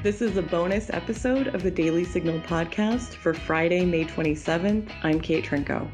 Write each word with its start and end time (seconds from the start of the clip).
This 0.00 0.22
is 0.22 0.36
a 0.36 0.42
bonus 0.42 0.90
episode 0.90 1.48
of 1.48 1.64
the 1.64 1.72
Daily 1.72 2.04
Signal 2.04 2.38
podcast 2.42 3.14
for 3.14 3.34
Friday, 3.34 3.84
May 3.84 4.04
27th. 4.04 4.88
I'm 5.02 5.20
Kate 5.20 5.44
Trinko. 5.44 5.90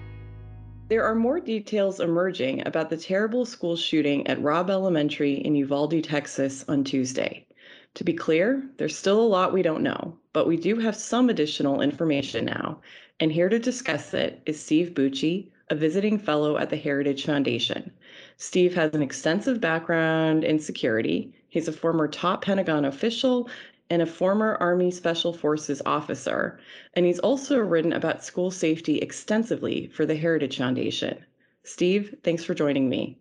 There 0.89 1.03
are 1.03 1.15
more 1.15 1.41
details 1.41 2.01
emerging 2.01 2.67
about 2.67 2.91
the 2.91 2.99
terrible 2.99 3.47
school 3.47 3.77
shooting 3.77 4.27
at 4.27 4.43
Robb 4.43 4.69
Elementary 4.69 5.37
in 5.37 5.55
Uvalde, 5.55 6.05
Texas 6.05 6.67
on 6.69 6.85
Tuesday. 6.85 7.47
To 7.95 8.05
be 8.05 8.13
clear, 8.13 8.69
there's 8.77 8.95
still 8.95 9.19
a 9.19 9.23
lot 9.23 9.55
we 9.55 9.63
don't 9.63 9.83
know, 9.83 10.19
but 10.35 10.47
we 10.47 10.59
do 10.59 10.79
have 10.81 10.97
some 10.97 11.31
additional 11.31 11.81
information 11.81 12.45
now. 12.45 12.83
And 13.21 13.33
here 13.33 13.49
to 13.49 13.59
discuss 13.59 14.13
it 14.13 14.43
is 14.45 14.61
Steve 14.61 14.91
Bucci, 14.91 15.49
a 15.71 15.75
visiting 15.75 16.19
fellow 16.19 16.59
at 16.59 16.69
the 16.69 16.77
Heritage 16.77 17.25
Foundation. 17.25 17.91
Steve 18.37 18.75
has 18.75 18.93
an 18.93 19.01
extensive 19.03 19.63
background 19.63 20.45
in 20.45 20.59
security. 20.59 21.33
He's 21.49 21.69
a 21.69 21.73
former 21.73 22.07
top 22.07 22.45
Pentagon 22.45 22.85
official 22.85 23.49
and 23.91 24.03
a 24.03 24.07
former 24.07 24.57
Army 24.61 24.91
Special 24.91 25.33
Forces 25.33 25.83
officer, 25.85 26.59
and 26.95 27.05
he's 27.05 27.19
also 27.19 27.59
written 27.59 27.93
about 27.93 28.25
school 28.25 28.51
safety 28.51 28.99
extensively 28.99 29.89
for 29.89 30.07
the 30.07 30.17
Heritage 30.17 30.59
Foundation. 30.59 31.25
Steve, 31.65 32.17
thanks 32.23 32.45
for 32.45 32.55
joining 32.55 32.89
me. 32.89 33.19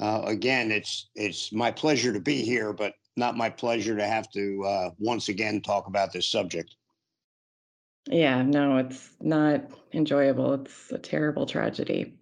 Uh, 0.00 0.22
again, 0.26 0.70
it's 0.70 1.10
it's 1.14 1.52
my 1.52 1.70
pleasure 1.70 2.12
to 2.12 2.20
be 2.20 2.42
here, 2.42 2.72
but 2.72 2.94
not 3.16 3.36
my 3.36 3.50
pleasure 3.50 3.96
to 3.96 4.06
have 4.06 4.30
to 4.30 4.64
uh, 4.64 4.90
once 4.98 5.28
again 5.28 5.60
talk 5.60 5.88
about 5.88 6.12
this 6.12 6.30
subject. 6.30 6.76
Yeah, 8.06 8.42
no, 8.42 8.78
it's 8.78 9.10
not 9.20 9.64
enjoyable. 9.92 10.54
It's 10.54 10.92
a 10.92 10.98
terrible 10.98 11.44
tragedy. 11.44 12.14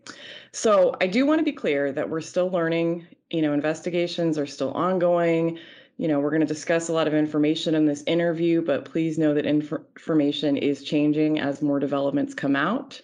So 0.52 0.96
I 1.00 1.06
do 1.06 1.26
want 1.26 1.38
to 1.38 1.44
be 1.44 1.52
clear 1.52 1.92
that 1.92 2.08
we're 2.08 2.22
still 2.22 2.50
learning. 2.50 3.06
You 3.30 3.42
know, 3.42 3.52
investigations 3.52 4.38
are 4.38 4.46
still 4.46 4.72
ongoing 4.72 5.58
you 5.96 6.08
know, 6.08 6.20
we're 6.20 6.30
going 6.30 6.40
to 6.40 6.46
discuss 6.46 6.88
a 6.88 6.92
lot 6.92 7.06
of 7.06 7.14
information 7.14 7.74
in 7.74 7.86
this 7.86 8.02
interview, 8.06 8.62
but 8.62 8.84
please 8.84 9.18
know 9.18 9.32
that 9.34 9.46
inf- 9.46 9.72
information 9.96 10.56
is 10.56 10.82
changing 10.82 11.40
as 11.40 11.62
more 11.62 11.80
developments 11.80 12.34
come 12.34 12.54
out. 12.54 13.00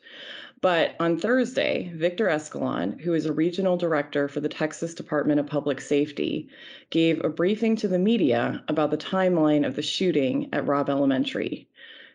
But 0.60 0.94
on 1.00 1.18
Thursday, 1.18 1.90
Victor 1.94 2.26
Escalon, 2.28 3.00
who 3.00 3.14
is 3.14 3.26
a 3.26 3.32
regional 3.32 3.76
director 3.76 4.28
for 4.28 4.38
the 4.38 4.48
Texas 4.48 4.94
Department 4.94 5.40
of 5.40 5.46
Public 5.46 5.80
Safety, 5.80 6.48
gave 6.90 7.24
a 7.24 7.28
briefing 7.28 7.74
to 7.76 7.88
the 7.88 7.98
media 7.98 8.62
about 8.68 8.92
the 8.92 8.96
timeline 8.96 9.66
of 9.66 9.74
the 9.74 9.82
shooting 9.82 10.48
at 10.52 10.66
Robb 10.66 10.88
Elementary. 10.88 11.68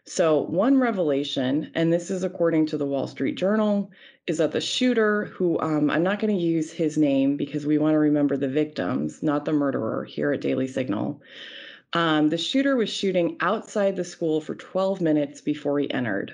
So, 0.10 0.44
one 0.44 0.80
revelation, 0.80 1.70
and 1.76 1.92
this 1.92 2.10
is 2.10 2.24
according 2.24 2.68
to 2.68 2.78
the 2.78 2.86
Wall 2.86 3.08
Street 3.08 3.36
Journal, 3.36 3.92
is 4.26 4.38
that 4.38 4.54
the 4.54 4.62
shooter, 4.62 5.26
who 5.26 5.60
um, 5.60 5.90
I'm 5.90 6.02
not 6.02 6.20
going 6.20 6.34
to 6.34 6.42
use 6.42 6.72
his 6.72 6.98
name 6.98 7.36
because 7.36 7.66
we 7.66 7.78
want 7.78 7.94
to 7.94 8.00
remember 8.00 8.38
the 8.38 8.48
victims, 8.48 9.22
not 9.22 9.44
the 9.44 9.52
murderer 9.52 10.06
here 10.06 10.32
at 10.32 10.40
Daily 10.40 10.66
Signal. 10.66 11.22
Um, 11.92 12.30
the 12.30 12.38
shooter 12.38 12.78
was 12.78 12.90
shooting 12.90 13.36
outside 13.42 13.98
the 13.98 14.06
school 14.06 14.40
for 14.40 14.56
12 14.56 15.02
minutes 15.02 15.42
before 15.42 15.78
he 15.78 15.92
entered. 15.92 16.34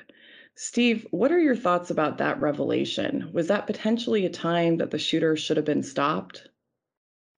Steve, 0.53 1.07
what 1.09 1.31
are 1.31 1.39
your 1.39 1.55
thoughts 1.55 1.89
about 1.89 2.19
that 2.19 2.39
revelation? 2.39 3.31
Was 3.33 3.47
that 3.47 3.65
potentially 3.65 4.23
a 4.23 4.29
time 4.29 4.77
that 4.77 4.91
the 4.91 4.99
shooter 4.99 5.35
should 5.35 5.57
have 5.57 5.65
been 5.65 5.81
stopped? 5.81 6.47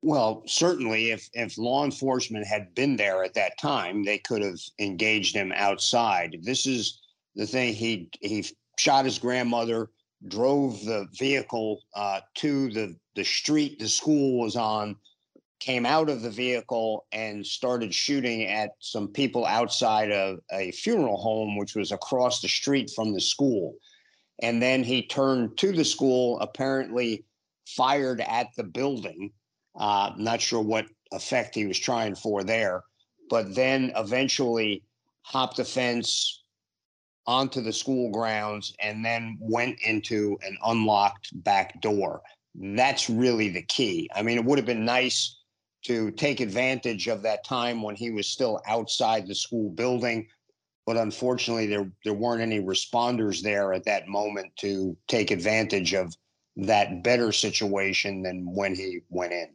Well, 0.06 0.44
certainly, 0.46 1.10
if 1.10 1.28
if 1.34 1.58
law 1.58 1.84
enforcement 1.84 2.46
had 2.46 2.76
been 2.76 2.96
there 2.96 3.24
at 3.24 3.34
that 3.34 3.58
time, 3.58 4.04
they 4.04 4.20
could 4.20 4.44
have 4.44 4.60
engaged 4.78 5.36
him 5.36 5.52
outside. 5.56 6.38
This 6.44 6.68
is 6.68 7.02
the 7.34 7.48
thing. 7.48 7.74
He 7.74 8.10
he 8.22 8.46
shot 8.78 9.06
his 9.06 9.18
grandmother, 9.18 9.90
drove 10.28 10.86
the 10.86 11.08
vehicle 11.18 11.82
uh, 11.96 12.22
to 12.36 12.70
the 12.70 12.96
the 13.16 13.24
street 13.24 13.80
the 13.80 13.90
school 13.90 14.38
was 14.40 14.56
on, 14.56 14.96
came 15.60 15.88
out 15.88 16.08
of 16.08 16.22
the 16.22 16.30
vehicle 16.30 17.08
and 17.12 17.44
started 17.44 17.92
shooting 17.92 18.46
at 18.46 18.74
some 18.82 19.08
people 19.08 19.44
outside 19.44 20.12
of 20.12 20.38
a 20.52 20.70
funeral 20.74 21.18
home, 21.18 21.58
which 21.58 21.74
was 21.74 21.92
across 21.92 22.42
the 22.42 22.48
street 22.48 22.92
from 22.96 23.12
the 23.12 23.22
school. 23.22 23.74
And 24.44 24.62
then 24.62 24.84
he 24.84 25.08
turned 25.08 25.58
to 25.58 25.72
the 25.72 25.84
school, 25.84 26.40
apparently 26.42 27.26
fired 27.66 28.22
at 28.22 28.50
the 28.56 28.64
building 28.64 29.32
uh, 29.78 30.12
not 30.18 30.42
sure 30.42 30.62
what 30.62 30.86
effect 31.12 31.56
he 31.56 31.66
was 31.66 31.80
trying 31.80 32.16
for 32.16 32.44
there, 32.44 32.84
but 33.30 33.56
then 33.56 33.92
eventually 33.96 34.84
hopped 35.24 35.58
the 35.58 35.66
fence 35.66 36.44
onto 37.28 37.62
the 37.62 37.74
school 37.74 38.12
grounds 38.12 38.74
and 38.80 39.04
then 39.04 39.38
went 39.40 39.80
into 39.82 40.38
an 40.46 40.58
unlocked 40.66 41.32
back 41.44 41.82
door. 41.82 42.22
That's 42.54 43.10
really 43.10 43.50
the 43.50 43.64
key. 43.64 44.10
I 44.16 44.22
mean, 44.22 44.38
it 44.38 44.46
would 44.46 44.60
have 44.60 44.66
been 44.66 44.86
nice 44.86 45.40
to 45.86 46.12
take 46.12 46.40
advantage 46.40 47.08
of 47.08 47.22
that 47.24 47.44
time 47.44 47.82
when 47.82 47.96
he 47.96 48.12
was 48.12 48.28
still 48.28 48.62
outside 48.68 49.28
the 49.28 49.36
school 49.36 49.70
building, 49.72 50.28
but 50.86 50.98
unfortunately, 50.98 51.68
there 51.68 51.92
there 52.04 52.14
weren't 52.14 52.42
any 52.42 52.60
responders 52.60 53.42
there 53.42 53.74
at 53.74 53.86
that 53.86 54.08
moment 54.08 54.56
to 54.58 54.96
take 55.08 55.32
advantage 55.32 55.94
of 55.94 56.16
that 56.58 57.04
better 57.04 57.32
situation 57.32 58.22
than 58.22 58.46
when 58.54 58.74
he 58.74 59.00
went 59.10 59.34
in. 59.34 59.50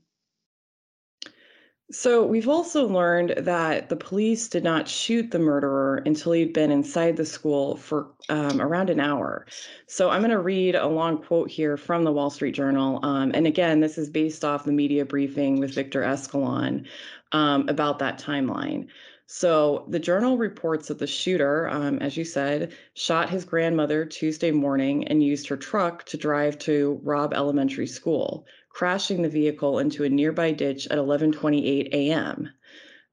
So, 1.93 2.25
we've 2.25 2.49
also 2.49 2.87
learned 2.87 3.35
that 3.37 3.89
the 3.89 3.97
police 3.97 4.47
did 4.47 4.63
not 4.63 4.87
shoot 4.87 5.33
the 5.33 5.41
murderer 5.41 6.01
until 6.07 6.31
he'd 6.33 6.53
been 6.53 6.71
inside 6.71 7.17
the 7.17 7.25
school 7.25 7.77
for 7.77 8.07
um, 8.29 8.61
around 8.61 8.91
an 8.91 9.01
hour. 9.01 9.45
So, 9.89 10.09
I'm 10.09 10.21
going 10.21 10.31
to 10.31 10.39
read 10.39 10.77
a 10.77 10.87
long 10.87 11.21
quote 11.21 11.51
here 11.51 11.77
from 11.77 12.05
the 12.05 12.13
Wall 12.13 12.31
Street 12.31 12.55
Journal. 12.55 13.01
Um, 13.05 13.33
and 13.35 13.45
again, 13.45 13.81
this 13.81 13.99
is 13.99 14.09
based 14.09 14.45
off 14.45 14.65
the 14.65 14.73
media 14.73 15.05
briefing 15.05 15.59
with 15.59 15.75
Victor 15.75 16.03
Escalon 16.03 16.87
um, 17.33 17.69
about 17.69 17.99
that 17.99 18.21
timeline. 18.21 18.87
So, 19.27 19.85
the 19.89 19.99
journal 19.99 20.39
reports 20.39 20.89
that 20.89 21.01
the 21.01 21.09
shooter, 21.09 21.69
um, 21.69 21.99
as 21.99 22.17
you 22.17 22.25
said, 22.25 22.73
shot 22.95 23.31
his 23.31 23.45
grandmother 23.45 24.05
Tuesday 24.05 24.53
morning 24.53 25.09
and 25.09 25.25
used 25.25 25.49
her 25.49 25.57
truck 25.57 26.05
to 26.07 26.17
drive 26.17 26.57
to 26.61 27.01
Robb 27.03 27.35
Elementary 27.35 27.89
School 27.89 28.47
crashing 28.71 29.21
the 29.21 29.29
vehicle 29.29 29.79
into 29.79 30.05
a 30.05 30.09
nearby 30.09 30.53
ditch 30.53 30.87
at 30.87 30.97
11:28 30.99 31.93
a.m. 31.93 32.49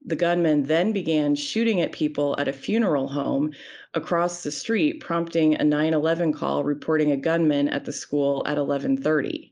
The 0.05 0.15
gunman 0.15 0.63
then 0.63 0.93
began 0.93 1.35
shooting 1.35 1.81
at 1.81 1.91
people 1.91 2.33
at 2.37 2.47
a 2.47 2.53
funeral 2.53 3.09
home 3.09 3.51
across 3.93 4.43
the 4.43 4.51
street, 4.51 5.01
prompting 5.01 5.55
a 5.55 5.65
911 5.65 6.31
call 6.31 6.63
reporting 6.63 7.11
a 7.11 7.17
gunman 7.17 7.67
at 7.67 7.83
the 7.83 7.91
school 7.91 8.41
at 8.45 8.57
11:30. 8.57 9.51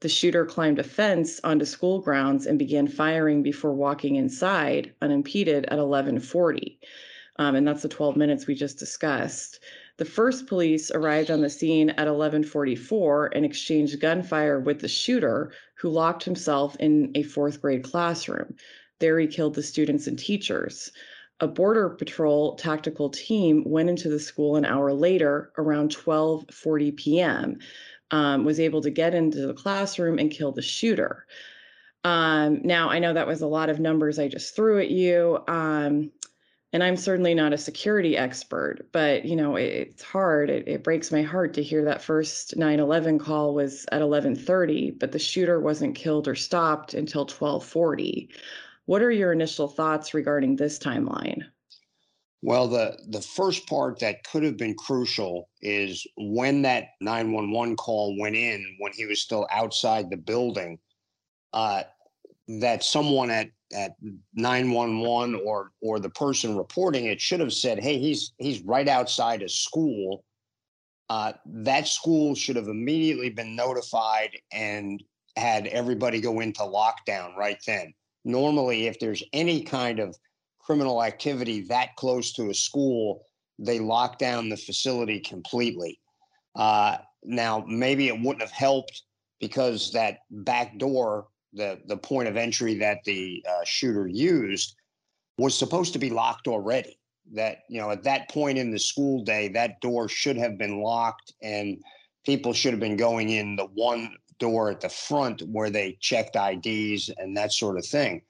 The 0.00 0.08
shooter 0.08 0.44
climbed 0.44 0.80
a 0.80 0.82
fence 0.82 1.38
onto 1.44 1.64
school 1.64 2.00
grounds 2.00 2.46
and 2.46 2.58
began 2.58 2.88
firing 2.88 3.44
before 3.44 3.74
walking 3.74 4.16
inside 4.16 4.92
unimpeded 5.00 5.66
at 5.66 5.78
11:40. 5.78 6.80
Um, 7.36 7.54
and 7.54 7.68
that's 7.68 7.82
the 7.82 7.88
12 7.88 8.16
minutes 8.16 8.48
we 8.48 8.56
just 8.56 8.80
discussed. 8.80 9.60
The 10.02 10.10
first 10.10 10.48
police 10.48 10.90
arrived 10.90 11.30
on 11.30 11.42
the 11.42 11.48
scene 11.48 11.90
at 11.90 12.08
1144 12.08 13.30
and 13.36 13.44
exchanged 13.44 14.00
gunfire 14.00 14.58
with 14.58 14.80
the 14.80 14.88
shooter, 14.88 15.52
who 15.76 15.90
locked 15.90 16.24
himself 16.24 16.76
in 16.80 17.12
a 17.14 17.22
fourth 17.22 17.62
grade 17.62 17.84
classroom. 17.84 18.56
There 18.98 19.16
he 19.20 19.28
killed 19.28 19.54
the 19.54 19.62
students 19.62 20.08
and 20.08 20.18
teachers. 20.18 20.90
A 21.38 21.46
border 21.46 21.88
patrol 21.88 22.56
tactical 22.56 23.10
team 23.10 23.62
went 23.64 23.90
into 23.90 24.08
the 24.08 24.18
school 24.18 24.56
an 24.56 24.64
hour 24.64 24.92
later, 24.92 25.52
around 25.56 25.94
12:40 25.94 26.96
p.m. 26.96 27.58
Um, 28.10 28.44
was 28.44 28.58
able 28.58 28.80
to 28.80 28.90
get 28.90 29.14
into 29.14 29.46
the 29.46 29.54
classroom 29.54 30.18
and 30.18 30.32
kill 30.32 30.50
the 30.50 30.62
shooter. 30.62 31.28
Um, 32.02 32.60
now 32.64 32.90
I 32.90 32.98
know 32.98 33.12
that 33.12 33.28
was 33.28 33.40
a 33.40 33.46
lot 33.46 33.70
of 33.70 33.78
numbers 33.78 34.18
I 34.18 34.26
just 34.26 34.56
threw 34.56 34.80
at 34.80 34.90
you. 34.90 35.38
Um, 35.46 36.10
and 36.72 36.82
i'm 36.82 36.96
certainly 36.96 37.34
not 37.34 37.52
a 37.52 37.58
security 37.58 38.16
expert 38.16 38.86
but 38.92 39.24
you 39.24 39.36
know 39.36 39.56
it, 39.56 39.64
it's 39.64 40.02
hard. 40.02 40.50
It, 40.50 40.68
it, 40.68 40.84
breaks 40.84 41.12
my 41.12 41.22
heart 41.22 41.54
to 41.54 41.62
hear 41.62 41.84
that 41.84 42.02
first 42.02 42.56
9-11 42.56 43.20
call 43.20 43.54
was 43.54 43.86
at 43.92 44.02
11.30 44.02 44.98
but 44.98 45.12
the 45.12 45.18
shooter 45.18 45.60
wasn't 45.60 45.94
killed 45.94 46.28
or 46.28 46.34
stopped 46.34 46.94
until 46.94 47.26
12.40 47.26 48.28
what 48.86 49.02
are 49.02 49.10
your 49.10 49.32
initial 49.32 49.68
thoughts 49.68 50.12
regarding 50.12 50.56
this 50.56 50.78
timeline? 50.78 51.42
Well 52.42 52.66
the 52.66 52.98
the 53.08 53.20
first 53.20 53.68
part 53.68 54.00
that 54.00 54.24
could 54.24 54.42
have 54.42 54.56
been 54.56 54.74
crucial 54.74 55.48
is 55.60 56.04
when 56.16 56.62
that 56.62 56.88
911 57.00 57.76
call 57.76 58.16
went 58.18 58.34
in 58.34 58.76
when 58.80 58.92
he 58.92 59.06
was 59.06 59.20
still 59.20 59.46
outside 59.52 60.10
the 60.10 60.16
building 60.16 60.78
uh, 61.52 61.84
that 62.48 62.82
someone 62.82 63.30
at 63.30 63.48
at 63.74 63.96
911 64.34 65.40
or 65.44 65.72
or 65.80 65.98
the 65.98 66.10
person 66.10 66.56
reporting 66.56 67.06
it 67.06 67.20
should 67.20 67.40
have 67.40 67.52
said 67.52 67.78
hey 67.82 67.98
he's 67.98 68.32
he's 68.38 68.62
right 68.62 68.88
outside 68.88 69.42
a 69.42 69.48
school. 69.48 70.24
Uh, 71.08 71.32
that 71.44 71.86
school 71.86 72.34
should 72.34 72.56
have 72.56 72.68
immediately 72.68 73.28
been 73.28 73.54
notified 73.54 74.30
and 74.50 75.02
had 75.36 75.66
everybody 75.66 76.20
go 76.20 76.40
into 76.40 76.62
lockdown 76.62 77.36
right 77.36 77.58
then. 77.66 77.92
Normally 78.24 78.86
if 78.86 78.98
there's 78.98 79.22
any 79.32 79.62
kind 79.62 79.98
of 79.98 80.16
criminal 80.58 81.02
activity 81.02 81.62
that 81.62 81.94
close 81.96 82.32
to 82.32 82.50
a 82.50 82.54
school 82.54 83.26
they 83.58 83.78
lock 83.78 84.18
down 84.18 84.48
the 84.48 84.56
facility 84.56 85.20
completely. 85.20 85.98
Uh, 86.54 86.98
now 87.24 87.64
maybe 87.68 88.08
it 88.08 88.18
wouldn't 88.18 88.40
have 88.40 88.50
helped 88.50 89.02
because 89.40 89.92
that 89.92 90.18
back 90.30 90.78
door 90.78 91.26
the 91.52 91.80
the 91.86 91.96
point 91.96 92.28
of 92.28 92.36
entry 92.36 92.76
that 92.78 92.98
the 93.04 93.44
uh, 93.48 93.64
shooter 93.64 94.06
used 94.06 94.76
was 95.38 95.56
supposed 95.58 95.92
to 95.92 95.98
be 95.98 96.10
locked 96.10 96.48
already. 96.48 96.98
That, 97.32 97.58
you 97.68 97.80
know, 97.80 97.90
at 97.90 98.02
that 98.04 98.28
point 98.30 98.58
in 98.58 98.70
the 98.70 98.78
school 98.78 99.24
day, 99.24 99.48
that 99.48 99.80
door 99.80 100.08
should 100.08 100.36
have 100.36 100.58
been 100.58 100.80
locked 100.80 101.32
and 101.42 101.78
people 102.26 102.52
should 102.52 102.72
have 102.72 102.80
been 102.80 102.96
going 102.96 103.30
in 103.30 103.56
the 103.56 103.66
one 103.66 104.14
door 104.38 104.70
at 104.70 104.80
the 104.80 104.88
front 104.88 105.40
where 105.42 105.70
they 105.70 105.96
checked 106.00 106.36
IDs 106.36 107.10
and 107.16 107.36
that 107.36 107.52
sort 107.52 107.78
of 107.78 107.86
thing. 107.86 108.22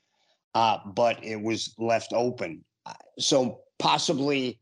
Uh, 0.55 0.79
but 0.95 1.23
it 1.25 1.41
was 1.41 1.75
left 1.79 2.13
open. 2.13 2.63
Uh, 2.85 2.93
so 3.19 3.61
possibly 3.79 4.61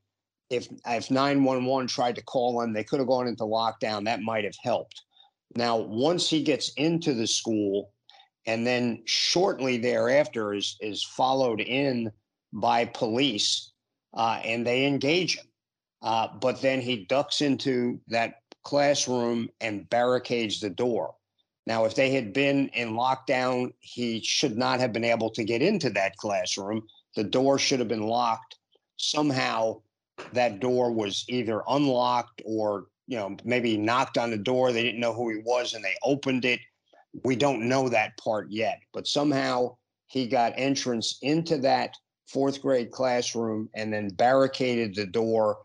if 0.49 0.69
if 0.87 1.11
911 1.11 1.89
tried 1.89 2.17
to 2.17 2.23
call 2.23 2.61
him, 2.61 2.73
they 2.73 2.85
could 2.85 2.99
have 2.99 3.09
gone 3.09 3.27
into 3.27 3.45
lockdown. 3.45 4.05
That 4.05 4.23
might 4.23 4.45
have 4.45 4.57
helped. 4.63 5.03
Now, 5.57 5.77
once 5.77 6.29
he 6.29 6.43
gets 6.43 6.73
into 6.75 7.15
the 7.15 7.27
school, 7.27 7.93
and 8.47 8.67
then 8.67 9.03
shortly 9.05 9.77
thereafter 9.77 10.55
is 10.55 10.77
is 10.81 11.03
followed 11.03 11.61
in 11.61 12.11
by 12.53 12.85
police, 12.85 13.73
uh, 14.15 14.41
and 14.45 14.67
they 14.67 14.87
engage 14.87 15.39
him. 15.39 15.47
Uh, 16.03 16.29
but 16.41 16.61
then 16.63 16.81
he 16.81 17.05
ducks 17.05 17.41
into 17.43 18.01
that 18.09 18.37
classroom 18.65 19.49
and 19.61 19.89
barricades 19.91 20.61
the 20.61 20.71
door. 20.71 21.15
Now, 21.67 21.85
if 21.85 21.95
they 21.95 22.11
had 22.11 22.33
been 22.33 22.69
in 22.69 22.95
lockdown, 22.95 23.73
he 23.81 24.21
should 24.23 24.57
not 24.57 24.81
have 24.81 24.93
been 24.93 25.05
able 25.05 25.31
to 25.31 25.45
get 25.45 25.63
into 25.63 25.91
that 25.91 26.17
classroom. 26.17 26.83
The 27.17 27.25
door 27.25 27.59
should 27.59 27.79
have 27.79 27.89
been 27.89 28.07
locked. 28.07 28.57
Somehow, 28.97 29.83
that 30.33 30.61
door 30.61 30.91
was 30.91 31.25
either 31.29 31.63
unlocked 31.69 32.43
or, 32.45 32.87
you 33.07 33.17
know, 33.19 33.37
maybe 33.45 33.77
knocked 33.77 34.19
on 34.19 34.31
the 34.31 34.39
door. 34.39 34.73
They 34.73 34.83
didn't 34.83 35.01
know 35.01 35.15
who 35.15 35.31
he 35.31 35.43
was 35.45 35.75
and 35.75 35.85
they 35.85 35.95
opened 36.03 36.45
it. 36.45 36.61
We 37.25 37.37
don't 37.37 37.69
know 37.69 37.89
that 37.89 38.17
part 38.17 38.51
yet, 38.51 38.81
but 38.93 39.07
somehow 39.07 39.77
he 40.07 40.27
got 40.27 40.55
entrance 40.57 41.19
into 41.23 41.59
that 41.59 41.95
fourth 42.29 42.63
grade 42.63 42.91
classroom 42.91 43.69
and 43.75 43.93
then 43.93 44.09
barricaded 44.09 44.95
the 44.95 45.07
door 45.07 45.59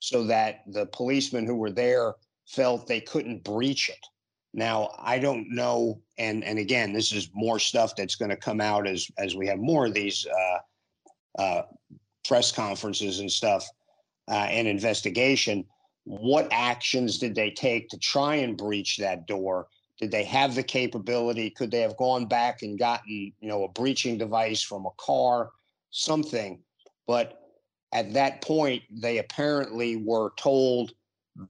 so 0.00 0.24
that 0.24 0.62
the 0.68 0.86
policemen 0.86 1.46
who 1.46 1.56
were 1.56 1.70
there 1.70 2.14
felt 2.46 2.86
they 2.86 3.00
couldn't 3.00 3.44
breach 3.44 3.88
it. 3.88 4.04
Now, 4.54 4.94
I 4.98 5.18
don't 5.18 5.46
know, 5.50 6.00
and 6.16 6.42
and 6.42 6.58
again, 6.58 6.92
this 6.92 7.12
is 7.12 7.30
more 7.34 7.58
stuff 7.58 7.94
that's 7.94 8.16
going 8.16 8.30
to 8.30 8.36
come 8.36 8.60
out 8.60 8.86
as 8.86 9.06
as 9.18 9.36
we 9.36 9.46
have 9.46 9.58
more 9.58 9.86
of 9.86 9.94
these 9.94 10.26
uh, 10.26 11.42
uh, 11.42 11.62
press 12.26 12.50
conferences 12.50 13.20
and 13.20 13.30
stuff 13.30 13.68
uh, 14.28 14.46
and 14.50 14.66
investigation. 14.66 15.64
What 16.04 16.48
actions 16.50 17.18
did 17.18 17.34
they 17.34 17.50
take 17.50 17.88
to 17.90 17.98
try 17.98 18.36
and 18.36 18.56
breach 18.56 18.96
that 18.96 19.26
door? 19.26 19.68
Did 19.98 20.12
they 20.12 20.24
have 20.24 20.54
the 20.54 20.62
capability? 20.62 21.50
Could 21.50 21.70
they 21.70 21.80
have 21.80 21.96
gone 21.96 22.26
back 22.26 22.62
and 22.62 22.78
gotten 22.78 23.32
you 23.40 23.48
know 23.48 23.64
a 23.64 23.68
breaching 23.68 24.16
device 24.16 24.62
from 24.62 24.86
a 24.86 24.90
car, 24.96 25.50
something? 25.90 26.60
But 27.06 27.40
at 27.92 28.12
that 28.12 28.42
point, 28.42 28.82
they 28.90 29.18
apparently 29.18 29.96
were 29.96 30.32
told 30.36 30.92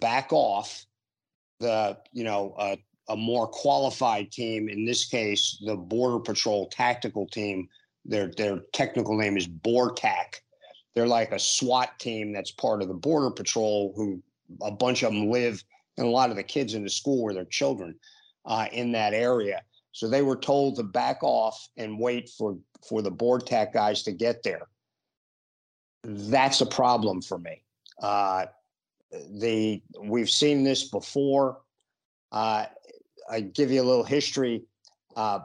back 0.01 0.33
off 0.33 0.87
the 1.61 1.99
you 2.13 2.25
know 2.25 2.55
uh, 2.59 2.77
a 3.11 3.17
more 3.17 3.47
qualified 3.47 4.33
team. 4.33 4.69
In 4.71 4.87
this 4.87 5.05
case, 5.05 5.63
the 5.67 5.77
Border 5.77 6.21
Patrol 6.21 6.69
tactical 6.69 7.27
team. 7.29 7.69
Their 8.07 8.29
their 8.29 8.61
technical 8.73 9.19
name 9.19 9.37
is 9.37 9.47
BORTAC. 9.47 10.41
They're 10.95 11.07
like 11.07 11.33
a 11.33 11.39
SWAT 11.39 11.99
team 11.99 12.33
that's 12.33 12.51
part 12.51 12.81
of 12.81 12.89
the 12.89 12.95
Border 12.95 13.31
Patrol. 13.31 13.93
Who 13.95 14.23
a 14.63 14.71
bunch 14.71 15.03
of 15.03 15.13
them 15.13 15.31
live, 15.31 15.63
and 15.99 16.07
a 16.07 16.11
lot 16.11 16.31
of 16.31 16.37
the 16.37 16.43
kids 16.43 16.73
in 16.73 16.83
the 16.83 16.89
school 16.89 17.23
were 17.23 17.35
their 17.35 17.45
children 17.45 17.95
uh, 18.49 18.67
in 18.73 18.91
that 18.93 19.15
area. 19.15 19.63
So 19.93 20.09
they 20.09 20.23
were 20.23 20.37
told 20.37 20.77
to 20.77 20.83
back 20.83 21.19
off 21.23 21.69
and 21.77 22.01
wait 22.01 22.31
for 22.31 22.59
for 22.89 23.03
the 23.03 23.13
BORTAC 23.13 23.73
guys 23.73 24.03
to 24.05 24.13
get 24.13 24.43
there. 24.43 24.69
That's 26.05 26.61
a 26.61 26.67
problem 26.67 27.21
for 27.21 27.39
me. 27.39 27.63
Uh, 28.03 28.47
the 29.39 29.83
we've 30.01 30.31
seen 30.31 30.65
this 30.65 30.89
before. 30.89 31.59
Uh, 32.33 32.67
I 33.31 33.41
give 33.41 33.71
you 33.71 33.83
a 33.83 33.85
little 33.85 34.05
history. 34.05 34.63
Uh, 35.17 35.41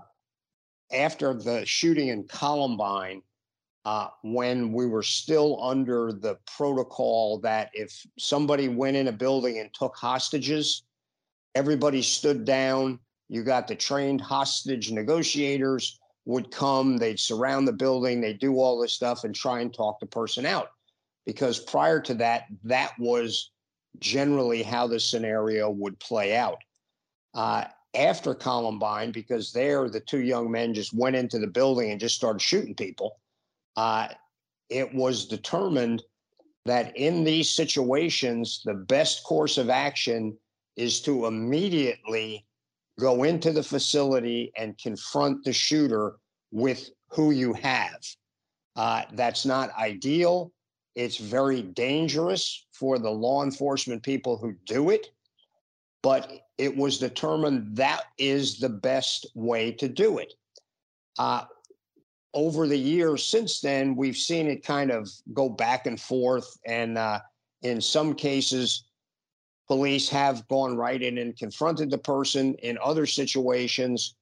after 0.91 1.33
the 1.33 1.65
shooting 1.65 2.09
in 2.09 2.23
Columbine, 2.25 3.21
uh, 3.85 4.09
when 4.23 4.71
we 4.71 4.85
were 4.85 5.03
still 5.03 5.61
under 5.61 6.13
the 6.13 6.37
protocol 6.55 7.39
that 7.39 7.69
if 7.73 8.05
somebody 8.17 8.69
went 8.69 8.95
in 8.95 9.07
a 9.07 9.11
building 9.11 9.59
and 9.59 9.73
took 9.73 9.95
hostages, 9.95 10.83
everybody 11.55 12.01
stood 12.01 12.45
down. 12.45 12.99
You 13.29 13.43
got 13.43 13.67
the 13.67 13.75
trained 13.75 14.21
hostage 14.21 14.91
negotiators 14.91 15.99
would 16.25 16.51
come, 16.51 16.97
they'd 16.97 17.19
surround 17.19 17.67
the 17.67 17.73
building, 17.73 18.21
they'd 18.21 18.39
do 18.39 18.55
all 18.55 18.79
this 18.79 18.93
stuff 18.93 19.23
and 19.23 19.35
try 19.35 19.59
and 19.59 19.73
talk 19.73 19.99
the 19.99 20.05
person 20.05 20.45
out. 20.45 20.69
Because 21.25 21.59
prior 21.59 21.99
to 22.01 22.13
that, 22.15 22.45
that 22.63 22.91
was 22.97 23.51
generally 23.99 24.63
how 24.63 24.87
the 24.87 24.99
scenario 24.99 25.69
would 25.69 25.99
play 25.99 26.35
out 26.35 26.57
uh, 27.33 27.65
after 27.95 28.33
Columbine 28.33 29.11
because 29.11 29.51
there 29.51 29.89
the 29.89 29.99
two 29.99 30.21
young 30.21 30.49
men 30.49 30.73
just 30.73 30.93
went 30.93 31.15
into 31.15 31.39
the 31.39 31.47
building 31.47 31.91
and 31.91 31.99
just 31.99 32.15
started 32.15 32.41
shooting 32.41 32.75
people. 32.75 33.19
Uh, 33.75 34.07
it 34.69 34.93
was 34.93 35.25
determined 35.25 36.03
that 36.65 36.95
in 36.95 37.23
these 37.23 37.49
situations, 37.49 38.61
the 38.65 38.73
best 38.73 39.23
course 39.23 39.57
of 39.57 39.69
action 39.69 40.37
is 40.75 41.01
to 41.01 41.25
immediately 41.25 42.45
go 42.99 43.23
into 43.23 43.51
the 43.51 43.63
facility 43.63 44.51
and 44.57 44.77
confront 44.77 45.43
the 45.43 45.53
shooter 45.53 46.17
with 46.51 46.89
who 47.09 47.31
you 47.31 47.53
have. 47.53 47.99
Uh, 48.75 49.03
that's 49.13 49.45
not 49.45 49.71
ideal. 49.77 50.51
It's 50.95 51.17
very 51.17 51.61
dangerous 51.61 52.65
for 52.71 52.99
the 52.99 53.09
law 53.09 53.43
enforcement 53.43 54.03
people 54.03 54.37
who 54.37 54.53
do 54.65 54.89
it 54.89 55.07
but 56.03 56.29
it 56.57 56.75
was 56.75 56.99
determined 56.99 57.75
that 57.75 58.03
is 58.19 58.59
the 58.59 58.69
best 58.69 59.25
way 59.33 59.71
to 59.71 59.89
do 59.89 60.19
it. 60.19 60.33
Uh, 61.17 61.45
over 62.35 62.67
the 62.67 62.77
years 62.77 63.25
since 63.25 63.61
then, 63.61 63.95
we've 63.95 64.17
seen 64.17 64.47
it 64.47 64.65
kind 64.65 64.91
of 64.91 65.09
go 65.33 65.49
back 65.49 65.87
and 65.87 65.99
forth. 65.99 66.57
And 66.65 66.97
uh, 66.97 67.21
in 67.61 67.79
some 67.79 68.13
cases, 68.13 68.83
police 69.73 70.07
have 70.07 70.47
gone 70.49 70.77
right 70.77 71.01
in 71.01 71.17
and 71.17 71.35
confronted 71.35 71.89
the 71.89 71.97
person. 71.97 72.53
In 72.61 72.77
other 72.83 73.07
situations, 73.07 74.13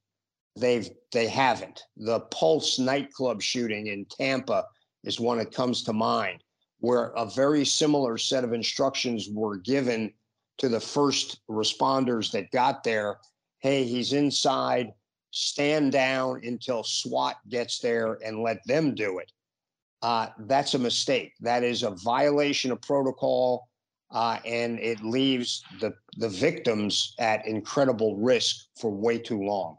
they've 0.58 0.90
they 1.12 1.28
haven't. 1.28 1.84
The 1.98 2.22
Pulse 2.22 2.80
nightclub 2.80 3.42
shooting 3.42 3.88
in 3.88 4.06
Tampa 4.06 4.64
is 5.04 5.20
one 5.20 5.40
that 5.40 5.54
comes 5.54 5.84
to 5.84 5.92
mind, 5.92 6.42
where 6.80 7.08
a 7.18 7.26
very 7.26 7.66
similar 7.66 8.18
set 8.18 8.46
of 8.46 8.54
instructions 8.54 9.28
were 9.30 9.58
given 9.58 10.14
to 10.60 10.70
the 10.70 10.80
first 10.80 11.42
responders 11.50 12.32
that 12.32 12.50
got 12.52 12.82
there 12.86 13.18
hey, 13.60 13.84
he's 13.84 14.14
inside, 14.14 14.92
stand 15.32 15.92
down 15.92 16.42
until 16.46 16.82
SWAT 16.82 17.36
gets 17.50 17.78
there 17.78 18.18
and 18.26 18.42
let 18.42 18.58
them 18.66 18.96
do 18.96 19.20
it. 19.20 19.32
Uh, 20.02 20.30
that's 20.48 20.76
a 20.76 20.80
mistake. 20.80 21.34
That 21.42 21.64
is 21.64 21.84
a 21.84 21.92
violation 21.92 22.72
of 22.72 22.82
protocol, 22.82 23.68
uh, 24.12 24.40
and 24.46 24.80
it 24.80 25.04
leaves 25.04 25.64
the, 25.80 25.94
the 26.18 26.30
victims 26.30 27.16
at 27.20 27.46
incredible 27.48 28.18
risk 28.18 28.68
for 28.80 28.92
way 28.92 29.18
too 29.18 29.42
long. 29.42 29.78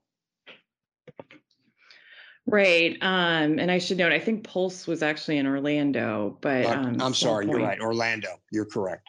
Right. 2.47 2.97
Um, 3.03 3.59
and 3.59 3.71
I 3.71 3.79
should 3.79 3.99
note, 3.99 4.13
I 4.13 4.19
think 4.19 4.45
Pulse 4.45 4.87
was 4.87 5.03
actually 5.03 5.39
in 5.39 5.47
Orlando, 5.47 6.39
but 6.41 6.67
um, 6.67 7.01
I'm 7.01 7.15
sorry, 7.15 7.47
you're 7.47 7.61
right. 7.61 7.81
Orlando, 7.81 8.31
you're 8.51 8.67
correct. 8.67 9.09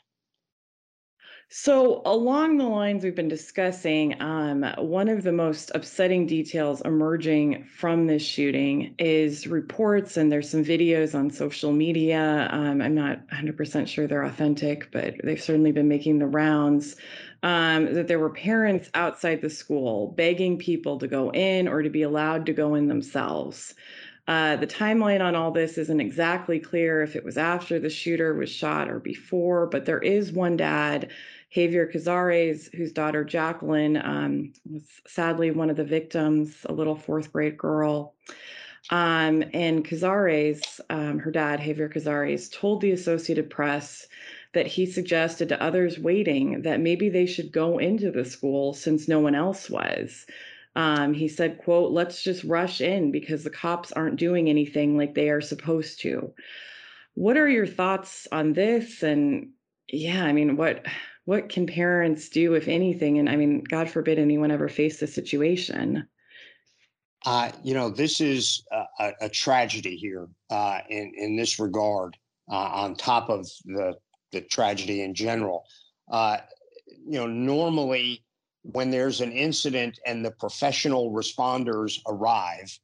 So, 1.56 2.02
along 2.04 2.58
the 2.58 2.64
lines 2.64 3.04
we've 3.04 3.14
been 3.14 3.28
discussing, 3.28 4.20
um, 4.20 4.64
one 4.80 5.08
of 5.08 5.22
the 5.22 5.32
most 5.32 5.70
upsetting 5.76 6.26
details 6.26 6.82
emerging 6.82 7.66
from 7.66 8.08
this 8.08 8.24
shooting 8.24 8.96
is 8.98 9.46
reports, 9.46 10.18
and 10.18 10.32
there's 10.32 10.50
some 10.50 10.66
videos 10.66 11.14
on 11.14 11.30
social 11.30 11.72
media. 11.72 12.48
Um, 12.52 12.82
I'm 12.82 12.96
not 12.96 13.28
100% 13.28 13.88
sure 13.88 14.08
they're 14.08 14.24
authentic, 14.24 14.92
but 14.92 15.14
they've 15.24 15.40
certainly 15.40 15.72
been 15.72 15.88
making 15.88 16.18
the 16.18 16.26
rounds. 16.26 16.96
Um, 17.44 17.94
that 17.94 18.08
there 18.08 18.20
were 18.20 18.32
parents 18.32 18.90
outside 18.96 19.42
the 19.42 19.50
school 19.52 20.08
begging 20.18 20.58
people 20.58 20.98
to 20.98 21.08
go 21.08 21.32
in 21.34 21.68
or 21.68 21.84
to 21.84 21.90
be 21.92 22.02
allowed 22.02 22.48
to 22.48 22.54
go 22.54 22.74
in 22.74 22.88
themselves. 22.88 23.76
Uh, 24.28 24.56
the 24.56 24.68
timeline 24.68 25.22
on 25.22 25.36
all 25.36 25.52
this 25.52 25.78
isn't 25.78 26.00
exactly 26.00 26.58
clear 26.58 27.02
if 27.02 27.16
it 27.16 27.26
was 27.26 27.38
after 27.38 27.78
the 27.78 27.90
shooter 27.90 28.34
was 28.34 28.50
shot 28.50 28.90
or 28.90 29.00
before, 29.00 29.68
but 29.68 29.86
there 29.86 30.00
is 30.00 30.32
one 30.32 30.56
dad 30.56 31.12
Javier 31.56 31.92
Cazares, 31.92 32.70
whose 32.74 32.92
daughter 32.92 33.24
Jacqueline 33.24 33.98
um, 33.98 34.54
was 34.70 34.84
sadly 35.08 35.52
one 35.52 35.70
of 35.70 35.76
the 35.76 35.84
victims, 35.84 36.66
a 36.66 36.74
little 36.74 36.96
fourth 36.96 37.32
grade 37.32 37.58
girl. 37.58 38.16
Um, 38.90 39.44
and 39.54 39.86
Cazares, 39.86 40.82
um, 40.90 41.20
her 41.20 41.32
dad, 41.32 41.60
Javier 41.60 41.92
Cazares, 41.92 42.50
told 42.50 42.82
the 42.82 42.92
Associated 42.92 43.50
Press 43.50 44.08
that 44.54 44.68
he 44.68 44.86
suggested 44.86 45.50
to 45.50 45.62
others 45.62 46.00
waiting 46.00 46.64
that 46.64 46.80
maybe 46.80 47.10
they 47.10 47.26
should 47.26 47.52
go 47.52 47.78
into 47.78 48.12
the 48.12 48.26
school 48.26 48.74
since 48.74 49.08
no 49.08 49.20
one 49.20 49.36
else 49.36 49.70
was. 49.70 50.26
Um, 50.76 51.14
he 51.14 51.28
said, 51.28 51.60
quote, 51.60 51.92
let's 51.92 52.24
just 52.24 52.44
rush 52.44 52.82
in 52.82 53.12
because 53.12 53.44
the 53.44 53.50
cops 53.50 53.92
aren't 53.92 54.20
doing 54.20 54.50
anything 54.50 54.98
like 54.98 55.14
they 55.14 55.30
are 55.30 55.42
supposed 55.42 56.02
to. 56.02 56.34
What 57.14 57.38
are 57.38 57.48
your 57.48 57.68
thoughts 57.68 58.28
on 58.32 58.54
this? 58.54 59.04
And 59.04 59.52
yeah, 59.88 60.24
I 60.24 60.34
mean, 60.34 60.58
what 60.58 60.86
what 61.26 61.50
can 61.50 61.66
parents 61.66 62.30
do, 62.30 62.54
if 62.54 62.68
anything? 62.68 63.20
And 63.20 63.30
I 63.30 63.36
mean, 63.36 63.64
God 63.64 63.90
forbid 63.90 64.20
anyone 64.20 64.52
ever 64.52 64.68
face 64.68 65.00
this 65.00 65.16
situation. 65.16 66.08
Uh, 67.26 67.52
you 67.64 67.74
know, 67.74 67.90
this 67.90 68.20
is 68.20 68.66
a, 69.00 69.14
a, 69.22 69.30
tragedy 69.30 69.96
here 69.96 70.28
uh, 70.50 70.80
in 70.90 71.14
in 71.16 71.38
this 71.38 71.58
regard. 71.60 72.18
Uh, 72.52 72.56
on 72.56 72.96
top 72.96 73.30
of 73.30 73.48
the 73.64 73.96
the 74.34 74.42
tragedy 74.42 75.04
in 75.04 75.14
general, 75.14 75.64
uh, 76.12 76.38
you 76.86 77.18
know, 77.18 77.28
normally 77.28 78.26
when 78.64 78.92
there's 78.92 79.22
an 79.22 79.32
incident 79.32 80.00
and 80.06 80.26
the 80.26 80.32
professional 80.32 81.14
responders 81.14 82.00
arrive, 82.08 82.78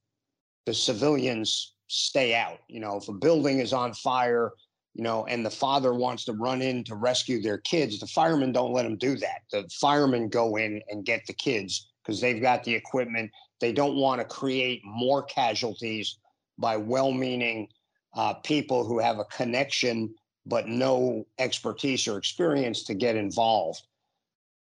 the 0.65 0.73
civilians 0.73 1.73
stay 1.87 2.33
out. 2.33 2.59
You 2.69 2.79
know, 2.79 2.95
if 2.95 3.09
a 3.09 3.13
building 3.13 3.59
is 3.59 3.73
on 3.73 3.93
fire, 3.93 4.51
you 4.93 5.03
know, 5.03 5.25
and 5.25 5.45
the 5.45 5.51
father 5.51 5.93
wants 5.93 6.25
to 6.25 6.33
run 6.33 6.61
in 6.61 6.83
to 6.85 6.95
rescue 6.95 7.41
their 7.41 7.59
kids, 7.59 7.99
the 7.99 8.07
firemen 8.07 8.51
don't 8.51 8.73
let 8.73 8.83
them 8.83 8.97
do 8.97 9.15
that. 9.17 9.41
The 9.51 9.69
firemen 9.79 10.29
go 10.29 10.55
in 10.57 10.81
and 10.89 11.05
get 11.05 11.25
the 11.25 11.33
kids 11.33 11.89
because 12.03 12.19
they've 12.19 12.41
got 12.41 12.63
the 12.63 12.73
equipment. 12.73 13.31
They 13.61 13.71
don't 13.71 13.95
want 13.95 14.19
to 14.19 14.25
create 14.25 14.81
more 14.83 15.23
casualties 15.23 16.17
by 16.57 16.77
well 16.77 17.11
meaning 17.11 17.67
uh, 18.15 18.33
people 18.35 18.83
who 18.83 18.99
have 18.99 19.19
a 19.19 19.25
connection 19.25 20.13
but 20.45 20.67
no 20.67 21.25
expertise 21.37 22.07
or 22.07 22.17
experience 22.17 22.83
to 22.83 22.93
get 22.93 23.15
involved. 23.15 23.81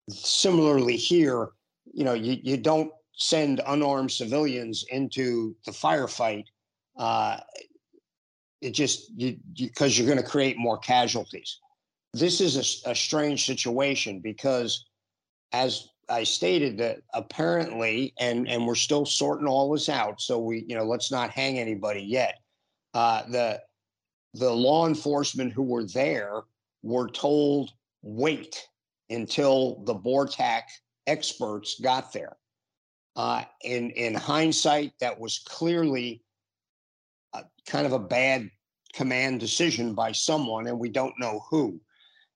Similarly, 0.08 0.96
here, 0.96 1.50
you 1.92 2.04
know, 2.04 2.14
you, 2.14 2.38
you 2.42 2.56
don't 2.56 2.90
send 3.12 3.60
unarmed 3.66 4.10
civilians 4.10 4.84
into 4.90 5.54
the 5.66 5.72
firefight. 5.72 6.44
Uh, 6.96 7.38
it 8.64 8.72
just 8.72 9.10
you 9.14 9.36
because 9.56 9.98
you, 9.98 10.04
are 10.04 10.08
going 10.08 10.22
to 10.22 10.28
create 10.28 10.56
more 10.56 10.78
casualties. 10.78 11.60
This 12.14 12.40
is 12.40 12.82
a, 12.86 12.90
a 12.90 12.94
strange 12.94 13.44
situation 13.44 14.20
because, 14.20 14.86
as 15.52 15.88
I 16.08 16.24
stated, 16.24 16.78
that 16.78 17.00
apparently, 17.12 18.14
and 18.18 18.48
and 18.48 18.66
we're 18.66 18.74
still 18.74 19.04
sorting 19.04 19.46
all 19.46 19.70
this 19.70 19.88
out. 19.88 20.20
So 20.20 20.38
we, 20.38 20.64
you 20.66 20.76
know, 20.76 20.84
let's 20.84 21.12
not 21.12 21.30
hang 21.30 21.58
anybody 21.58 22.00
yet. 22.00 22.38
Uh, 22.94 23.24
the 23.28 23.60
the 24.32 24.50
law 24.50 24.86
enforcement 24.86 25.52
who 25.52 25.62
were 25.62 25.84
there 25.84 26.42
were 26.82 27.08
told 27.08 27.70
wait 28.02 28.66
until 29.10 29.82
the 29.84 29.94
BORTAC 29.94 30.62
experts 31.06 31.78
got 31.80 32.12
there. 32.14 32.36
Uh, 33.14 33.44
in 33.62 33.90
in 33.90 34.14
hindsight, 34.14 34.92
that 35.00 35.20
was 35.20 35.38
clearly 35.46 36.24
a, 37.34 37.44
kind 37.66 37.86
of 37.86 37.92
a 37.92 37.98
bad 37.98 38.50
command 38.94 39.40
decision 39.40 39.94
by 39.94 40.12
someone, 40.12 40.66
and 40.66 40.78
we 40.78 40.88
don't 40.88 41.18
know 41.18 41.44
who. 41.50 41.80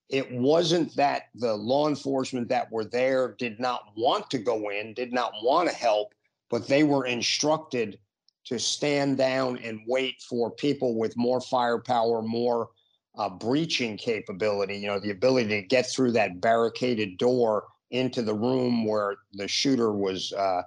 It 0.09 0.31
wasn't 0.33 0.95
that 0.97 1.25
the 1.35 1.55
law 1.55 1.89
enforcement 1.89 2.49
that 2.49 2.71
were 2.73 2.85
there 2.85 3.35
did 3.39 3.61
not 3.61 3.83
want 3.97 4.31
to 4.31 4.39
go 4.39 4.71
in, 4.71 4.95
did 4.95 5.13
not 5.13 5.33
want 5.43 5.69
to 5.69 5.75
help, 5.75 6.15
but 6.51 6.67
they 6.67 6.83
were 6.83 7.07
instructed 7.07 7.99
to 8.47 8.59
stand 8.59 9.19
down 9.19 9.59
and 9.59 9.81
wait 9.87 10.23
for 10.23 10.51
people 10.51 10.99
with 10.99 11.15
more 11.17 11.41
firepower, 11.41 12.23
more 12.23 12.71
uh, 13.19 13.29
breaching 13.29 13.99
capability, 13.99 14.79
you 14.79 14.87
know, 14.87 14.99
the 14.99 15.11
ability 15.11 15.49
to 15.49 15.63
get 15.63 15.87
through 15.87 16.13
that 16.13 16.41
barricaded 16.41 17.19
door 17.19 17.65
into 17.91 18.23
the 18.23 18.35
room 18.35 18.87
where 18.87 19.17
the 19.35 19.49
shooter 19.49 19.93
was 19.93 20.33
uh, 20.33 20.63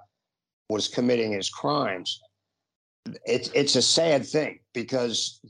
was 0.68 0.86
committing 0.86 1.32
his 1.32 1.48
crimes. 1.50 2.20
It's 3.26 3.50
it's 3.54 3.74
a 3.74 3.82
sad 3.82 4.24
thing 4.26 4.60
because 4.74 5.40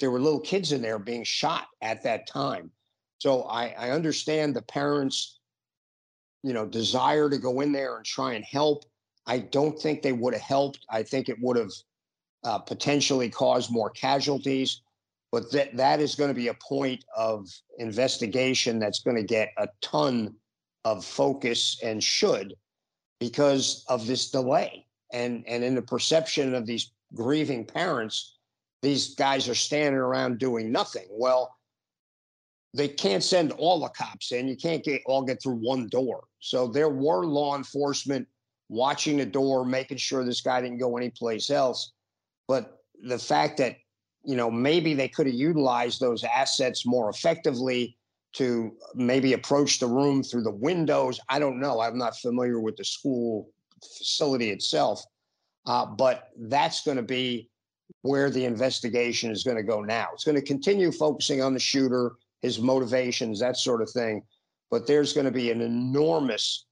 there 0.00 0.10
were 0.10 0.20
little 0.20 0.40
kids 0.40 0.72
in 0.72 0.82
there 0.82 0.98
being 0.98 1.24
shot 1.24 1.66
at 1.82 2.02
that 2.02 2.26
time. 2.26 2.70
So 3.18 3.42
I, 3.42 3.74
I 3.78 3.90
understand 3.90 4.54
the 4.54 4.62
parents, 4.62 5.38
you 6.42 6.52
know, 6.52 6.66
desire 6.66 7.30
to 7.30 7.38
go 7.38 7.60
in 7.60 7.72
there 7.72 7.96
and 7.96 8.04
try 8.04 8.34
and 8.34 8.44
help. 8.44 8.84
I 9.26 9.38
don't 9.38 9.78
think 9.78 10.02
they 10.02 10.12
would 10.12 10.34
have 10.34 10.42
helped. 10.42 10.84
I 10.90 11.02
think 11.02 11.28
it 11.28 11.38
would 11.40 11.56
have 11.56 11.70
uh, 12.42 12.58
potentially 12.58 13.30
caused 13.30 13.70
more 13.70 13.90
casualties. 13.90 14.82
But 15.32 15.50
that 15.52 15.76
that 15.76 16.00
is 16.00 16.14
going 16.14 16.28
to 16.28 16.34
be 16.34 16.48
a 16.48 16.54
point 16.54 17.04
of 17.16 17.48
investigation 17.78 18.78
that's 18.78 19.00
going 19.00 19.16
to 19.16 19.24
get 19.24 19.48
a 19.58 19.68
ton 19.80 20.34
of 20.84 21.04
focus 21.04 21.80
and 21.82 22.02
should 22.04 22.54
because 23.18 23.84
of 23.88 24.06
this 24.06 24.30
delay 24.30 24.86
and 25.12 25.44
and 25.48 25.64
in 25.64 25.74
the 25.74 25.82
perception 25.82 26.54
of 26.54 26.66
these 26.66 26.92
grieving 27.14 27.64
parents 27.64 28.33
these 28.84 29.14
guys 29.14 29.48
are 29.48 29.54
standing 29.54 30.00
around 30.00 30.38
doing 30.38 30.70
nothing. 30.70 31.06
Well 31.10 31.54
they 32.74 32.88
can't 32.88 33.22
send 33.22 33.52
all 33.52 33.80
the 33.80 33.88
cops 33.88 34.32
in. 34.32 34.48
You 34.48 34.56
can't 34.56 34.82
get 34.82 35.00
all 35.06 35.22
get 35.22 35.40
through 35.40 35.54
one 35.54 35.88
door. 35.88 36.24
So 36.40 36.66
there 36.66 36.90
were 36.90 37.24
law 37.24 37.56
enforcement 37.56 38.26
watching 38.68 39.18
the 39.18 39.26
door 39.26 39.64
making 39.64 39.98
sure 39.98 40.24
this 40.24 40.40
guy 40.40 40.60
didn't 40.60 40.78
go 40.78 40.96
anyplace 40.96 41.50
else. 41.50 41.92
But 42.48 42.78
the 43.02 43.18
fact 43.18 43.58
that 43.58 43.76
you 44.24 44.36
know 44.36 44.50
maybe 44.50 44.94
they 44.94 45.08
could 45.08 45.26
have 45.26 45.34
utilized 45.34 46.00
those 46.00 46.24
assets 46.24 46.84
more 46.84 47.10
effectively 47.10 47.96
to 48.34 48.76
maybe 48.96 49.32
approach 49.32 49.78
the 49.78 49.86
room 49.86 50.22
through 50.22 50.42
the 50.42 50.50
windows. 50.50 51.20
I 51.28 51.38
don't 51.38 51.60
know. 51.60 51.80
I'm 51.80 51.96
not 51.96 52.16
familiar 52.16 52.58
with 52.60 52.76
the 52.76 52.84
school 52.84 53.50
facility 53.96 54.50
itself, 54.50 55.04
uh, 55.66 55.86
but 55.86 56.30
that's 56.36 56.82
going 56.82 56.96
to 56.96 57.02
be 57.02 57.48
where 58.02 58.30
the 58.30 58.44
investigation 58.44 59.30
is 59.30 59.44
going 59.44 59.56
to 59.56 59.62
go 59.62 59.80
now. 59.80 60.08
It's 60.12 60.24
going 60.24 60.36
to 60.36 60.42
continue 60.42 60.92
focusing 60.92 61.42
on 61.42 61.54
the 61.54 61.60
shooter, 61.60 62.12
his 62.42 62.60
motivations, 62.60 63.40
that 63.40 63.56
sort 63.56 63.82
of 63.82 63.90
thing. 63.90 64.22
But 64.70 64.86
there's 64.86 65.12
going 65.12 65.26
to 65.26 65.30
be 65.30 65.50
an 65.50 65.60
enormous 65.60 66.66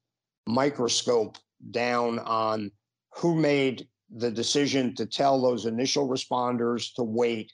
microscope 0.47 1.39
down 1.71 2.19
on 2.21 2.71
who 3.17 3.35
made 3.35 3.87
the 4.15 4.31
decision 4.31 4.95
to 4.97 5.07
tell 5.07 5.41
those 5.41 5.67
initial 5.67 6.09
responders 6.09 6.95
to 6.95 7.03
wait 7.03 7.53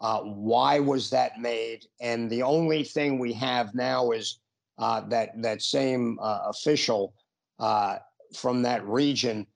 uh, 0.00 0.20
why 0.20 0.78
was 0.78 1.08
that 1.10 1.40
made? 1.40 1.86
And 2.00 2.28
the 2.28 2.42
only 2.42 2.84
thing 2.84 3.18
we 3.18 3.32
have 3.34 3.74
now 3.74 4.10
is 4.10 4.40
uh, 4.78 5.00
that 5.08 5.30
that 5.40 5.62
same 5.62 6.18
uh, 6.20 6.40
official 6.48 7.14
uh, 7.58 7.98
from 8.36 8.60
that 8.62 8.86
region 8.86 9.46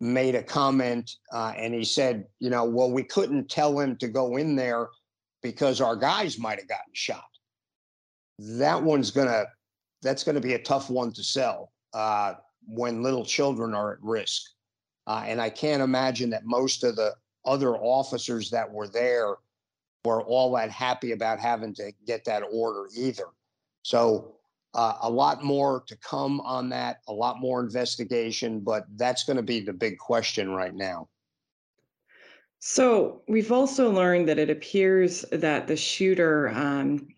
made 0.00 0.34
a 0.34 0.42
comment, 0.42 1.16
uh, 1.32 1.52
and 1.56 1.74
he 1.74 1.84
said, 1.84 2.26
you 2.40 2.50
know, 2.50 2.64
well, 2.64 2.90
we 2.90 3.02
couldn't 3.02 3.48
tell 3.48 3.78
him 3.78 3.96
to 3.96 4.08
go 4.08 4.36
in 4.36 4.56
there 4.56 4.88
because 5.42 5.80
our 5.80 5.96
guys 5.96 6.38
might 6.38 6.58
have 6.58 6.68
gotten 6.68 6.92
shot. 6.92 7.24
That 8.38 8.82
one's 8.82 9.10
gonna 9.10 9.44
that's 10.02 10.24
gonna 10.24 10.40
be 10.40 10.54
a 10.54 10.62
tough 10.62 10.90
one 10.90 11.12
to 11.12 11.22
sell 11.22 11.72
uh, 11.92 12.34
when 12.66 13.02
little 13.02 13.24
children 13.24 13.74
are 13.74 13.92
at 13.92 14.02
risk. 14.02 14.50
and 15.06 15.40
I 15.40 15.50
can't 15.50 15.82
imagine 15.82 16.30
that 16.30 16.44
most 16.44 16.82
of 16.82 16.96
the 16.96 17.14
other 17.44 17.76
officers 17.76 18.50
that 18.50 18.70
were 18.70 18.88
there 18.88 19.36
were 20.04 20.22
all 20.22 20.52
that 20.54 20.70
happy 20.70 21.12
about 21.12 21.38
having 21.38 21.74
to 21.74 21.92
get 22.06 22.24
that 22.24 22.42
order 22.52 22.88
either. 22.96 23.26
So 23.82 24.36
uh, 24.74 24.98
a 25.02 25.10
lot 25.10 25.44
more 25.44 25.84
to 25.86 25.96
come 25.96 26.40
on 26.40 26.68
that, 26.70 26.98
a 27.08 27.12
lot 27.12 27.40
more 27.40 27.60
investigation, 27.60 28.60
but 28.60 28.84
that's 28.96 29.24
going 29.24 29.36
to 29.36 29.42
be 29.42 29.60
the 29.60 29.72
big 29.72 29.98
question 29.98 30.50
right 30.50 30.74
now. 30.74 31.08
So 32.58 33.22
we've 33.28 33.52
also 33.52 33.90
learned 33.90 34.28
that 34.28 34.38
it 34.38 34.50
appears 34.50 35.22
that 35.30 35.66
the 35.66 35.76
shooter, 35.76 36.48
um, 36.48 37.08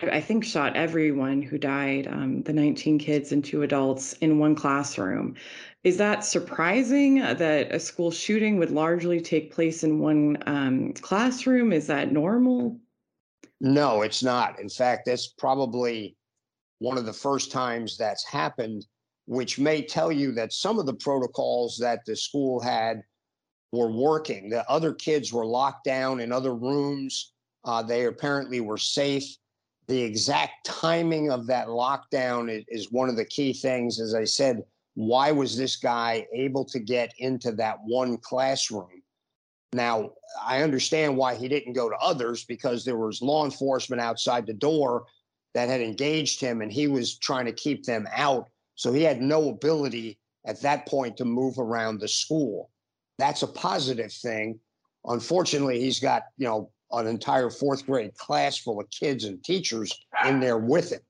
I 0.00 0.20
think, 0.20 0.44
shot 0.44 0.76
everyone 0.76 1.42
who 1.42 1.58
died, 1.58 2.08
um, 2.08 2.42
the 2.42 2.52
19 2.52 2.98
kids 2.98 3.30
and 3.30 3.44
two 3.44 3.62
adults 3.62 4.14
in 4.14 4.40
one 4.40 4.56
classroom. 4.56 5.36
Is 5.84 5.96
that 5.98 6.24
surprising 6.24 7.20
that 7.20 7.72
a 7.72 7.78
school 7.78 8.10
shooting 8.10 8.58
would 8.58 8.72
largely 8.72 9.20
take 9.20 9.54
place 9.54 9.84
in 9.84 10.00
one 10.00 10.42
um, 10.46 10.92
classroom? 10.94 11.72
Is 11.72 11.86
that 11.86 12.12
normal? 12.12 12.80
No, 13.60 14.02
it's 14.02 14.22
not. 14.22 14.58
In 14.60 14.68
fact, 14.68 15.06
that's 15.06 15.28
probably 15.28 16.16
one 16.78 16.98
of 16.98 17.06
the 17.06 17.12
first 17.12 17.50
times 17.50 17.96
that's 17.96 18.24
happened, 18.24 18.86
which 19.26 19.58
may 19.58 19.82
tell 19.82 20.10
you 20.10 20.32
that 20.32 20.52
some 20.52 20.78
of 20.78 20.86
the 20.86 20.94
protocols 20.94 21.76
that 21.78 22.04
the 22.06 22.16
school 22.16 22.60
had 22.60 23.02
were 23.72 23.90
working. 23.90 24.48
The 24.48 24.68
other 24.70 24.94
kids 24.94 25.32
were 25.32 25.46
locked 25.46 25.84
down 25.84 26.20
in 26.20 26.32
other 26.32 26.54
rooms. 26.54 27.32
Uh, 27.64 27.82
they 27.82 28.06
apparently 28.06 28.60
were 28.60 28.78
safe. 28.78 29.24
The 29.88 30.00
exact 30.00 30.66
timing 30.66 31.30
of 31.30 31.46
that 31.46 31.68
lockdown 31.68 32.50
is, 32.50 32.64
is 32.68 32.92
one 32.92 33.08
of 33.08 33.16
the 33.16 33.24
key 33.24 33.52
things. 33.52 34.00
As 34.00 34.14
I 34.14 34.24
said, 34.24 34.62
why 34.94 35.32
was 35.32 35.56
this 35.56 35.76
guy 35.76 36.26
able 36.32 36.64
to 36.66 36.78
get 36.78 37.12
into 37.18 37.52
that 37.52 37.78
one 37.84 38.16
classroom? 38.18 39.02
Now, 39.72 40.12
I 40.42 40.62
understand 40.62 41.16
why 41.16 41.34
he 41.34 41.48
didn't 41.48 41.74
go 41.74 41.90
to 41.90 41.96
others 41.96 42.44
because 42.44 42.84
there 42.84 42.96
was 42.96 43.20
law 43.20 43.44
enforcement 43.44 44.00
outside 44.00 44.46
the 44.46 44.54
door 44.54 45.04
that 45.54 45.68
had 45.68 45.80
engaged 45.80 46.40
him 46.40 46.60
and 46.60 46.72
he 46.72 46.86
was 46.86 47.18
trying 47.18 47.46
to 47.46 47.52
keep 47.52 47.84
them 47.84 48.06
out. 48.14 48.48
So 48.74 48.92
he 48.92 49.02
had 49.02 49.20
no 49.20 49.48
ability 49.48 50.18
at 50.46 50.60
that 50.62 50.86
point 50.86 51.16
to 51.16 51.24
move 51.24 51.58
around 51.58 52.00
the 52.00 52.08
school. 52.08 52.70
That's 53.18 53.42
a 53.42 53.46
positive 53.48 54.12
thing. 54.12 54.60
Unfortunately, 55.04 55.80
he's 55.80 56.00
got, 56.00 56.24
you 56.36 56.46
know, 56.46 56.70
an 56.92 57.06
entire 57.06 57.50
fourth 57.50 57.84
grade 57.86 58.16
class 58.16 58.56
full 58.58 58.80
of 58.80 58.88
kids 58.90 59.24
and 59.24 59.42
teachers 59.44 59.92
in 60.26 60.40
there 60.40 60.58
with 60.58 60.92
him. 60.92 61.00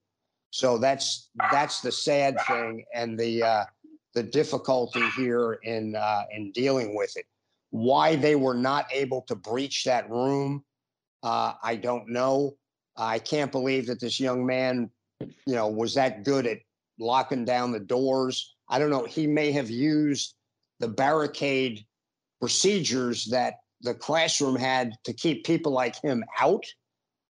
So 0.50 0.78
that's 0.78 1.30
that's 1.52 1.80
the 1.80 1.92
sad 1.92 2.36
thing 2.46 2.84
and 2.94 3.18
the 3.18 3.42
uh, 3.42 3.64
the 4.14 4.22
difficulty 4.22 5.02
here 5.10 5.58
in 5.62 5.94
uh, 5.94 6.24
in 6.32 6.52
dealing 6.52 6.96
with 6.96 7.16
it. 7.16 7.26
Why 7.70 8.16
they 8.16 8.34
were 8.34 8.54
not 8.54 8.86
able 8.90 9.22
to 9.28 9.36
breach 9.36 9.84
that 9.84 10.08
room, 10.08 10.64
uh, 11.22 11.52
I 11.62 11.76
don't 11.76 12.08
know. 12.08 12.56
I 12.98 13.20
can't 13.20 13.52
believe 13.52 13.86
that 13.86 14.00
this 14.00 14.18
young 14.18 14.44
man, 14.44 14.90
you 15.20 15.54
know, 15.54 15.68
was 15.68 15.94
that 15.94 16.24
good 16.24 16.46
at 16.46 16.58
locking 16.98 17.44
down 17.44 17.70
the 17.70 17.80
doors. 17.80 18.56
I 18.68 18.78
don't 18.78 18.90
know. 18.90 19.04
He 19.04 19.26
may 19.26 19.52
have 19.52 19.70
used 19.70 20.34
the 20.80 20.88
barricade 20.88 21.84
procedures 22.40 23.26
that 23.26 23.54
the 23.82 23.94
classroom 23.94 24.56
had 24.56 24.94
to 25.04 25.12
keep 25.12 25.44
people 25.44 25.72
like 25.72 26.00
him 26.02 26.24
out, 26.40 26.64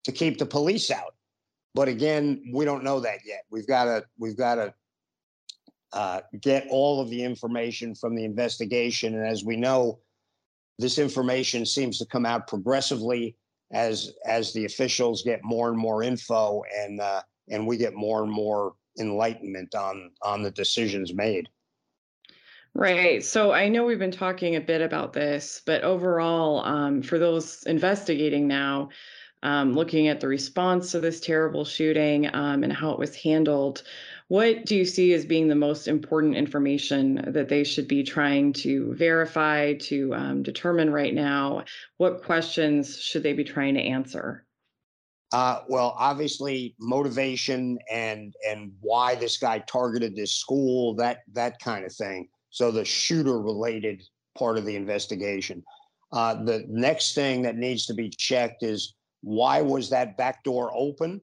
to 0.04 0.12
keep 0.12 0.38
the 0.38 0.46
police 0.46 0.90
out. 0.90 1.14
But 1.74 1.88
again, 1.88 2.42
we 2.52 2.64
don't 2.64 2.82
know 2.82 3.00
that 3.00 3.20
yet. 3.24 3.44
We've 3.50 3.66
got 3.66 3.84
to 3.84 4.04
we've 4.18 4.36
got 4.36 4.54
to 4.56 4.74
uh, 5.92 6.20
get 6.40 6.66
all 6.70 7.00
of 7.00 7.10
the 7.10 7.22
information 7.22 7.94
from 7.94 8.16
the 8.16 8.24
investigation, 8.24 9.14
and 9.14 9.26
as 9.26 9.44
we 9.44 9.56
know, 9.56 10.00
this 10.78 10.98
information 10.98 11.66
seems 11.66 11.98
to 11.98 12.06
come 12.06 12.24
out 12.24 12.46
progressively 12.46 13.36
as 13.72 14.12
as 14.26 14.52
the 14.52 14.64
officials 14.64 15.22
get 15.22 15.40
more 15.42 15.68
and 15.68 15.78
more 15.78 16.02
info, 16.02 16.62
and 16.76 17.00
uh, 17.00 17.22
and 17.48 17.66
we 17.66 17.76
get 17.76 17.94
more 17.94 18.22
and 18.22 18.32
more 18.32 18.74
enlightenment 18.98 19.74
on 19.74 20.10
on 20.22 20.42
the 20.42 20.50
decisions 20.50 21.14
made. 21.14 21.48
Right. 22.74 23.24
So 23.24 23.52
I 23.52 23.68
know 23.68 23.84
we've 23.84 23.98
been 23.98 24.12
talking 24.12 24.54
a 24.54 24.60
bit 24.60 24.80
about 24.80 25.12
this, 25.12 25.60
but 25.66 25.82
overall, 25.82 26.64
um, 26.64 27.02
for 27.02 27.18
those 27.18 27.64
investigating 27.64 28.46
now, 28.46 28.90
um, 29.42 29.74
looking 29.74 30.06
at 30.06 30.20
the 30.20 30.28
response 30.28 30.92
to 30.92 31.00
this 31.00 31.20
terrible 31.20 31.64
shooting 31.64 32.32
um, 32.32 32.62
and 32.62 32.72
how 32.72 32.92
it 32.92 32.98
was 32.98 33.16
handled, 33.16 33.82
what 34.30 34.64
do 34.64 34.76
you 34.76 34.84
see 34.84 35.12
as 35.12 35.24
being 35.24 35.48
the 35.48 35.56
most 35.56 35.88
important 35.88 36.36
information 36.36 37.20
that 37.32 37.48
they 37.48 37.64
should 37.64 37.88
be 37.88 38.04
trying 38.04 38.52
to 38.52 38.94
verify, 38.94 39.74
to 39.74 40.14
um, 40.14 40.44
determine 40.44 40.88
right 40.92 41.12
now? 41.12 41.64
What 41.96 42.22
questions 42.22 42.96
should 43.00 43.24
they 43.24 43.32
be 43.32 43.42
trying 43.42 43.74
to 43.74 43.80
answer? 43.80 44.46
Uh, 45.32 45.62
well, 45.68 45.96
obviously, 45.98 46.76
motivation 46.78 47.76
and 47.90 48.32
and 48.48 48.70
why 48.80 49.16
this 49.16 49.36
guy 49.36 49.58
targeted 49.66 50.14
this 50.14 50.32
school, 50.32 50.94
that 50.94 51.22
that 51.32 51.58
kind 51.58 51.84
of 51.84 51.92
thing. 51.92 52.28
So 52.50 52.70
the 52.70 52.84
shooter 52.84 53.40
related 53.40 54.00
part 54.38 54.58
of 54.58 54.64
the 54.64 54.76
investigation. 54.76 55.64
Uh, 56.12 56.44
the 56.44 56.64
next 56.68 57.16
thing 57.16 57.42
that 57.42 57.56
needs 57.56 57.84
to 57.86 57.94
be 57.94 58.08
checked 58.08 58.62
is 58.62 58.94
why 59.22 59.60
was 59.60 59.90
that 59.90 60.16
back 60.16 60.44
door 60.44 60.70
open, 60.72 61.20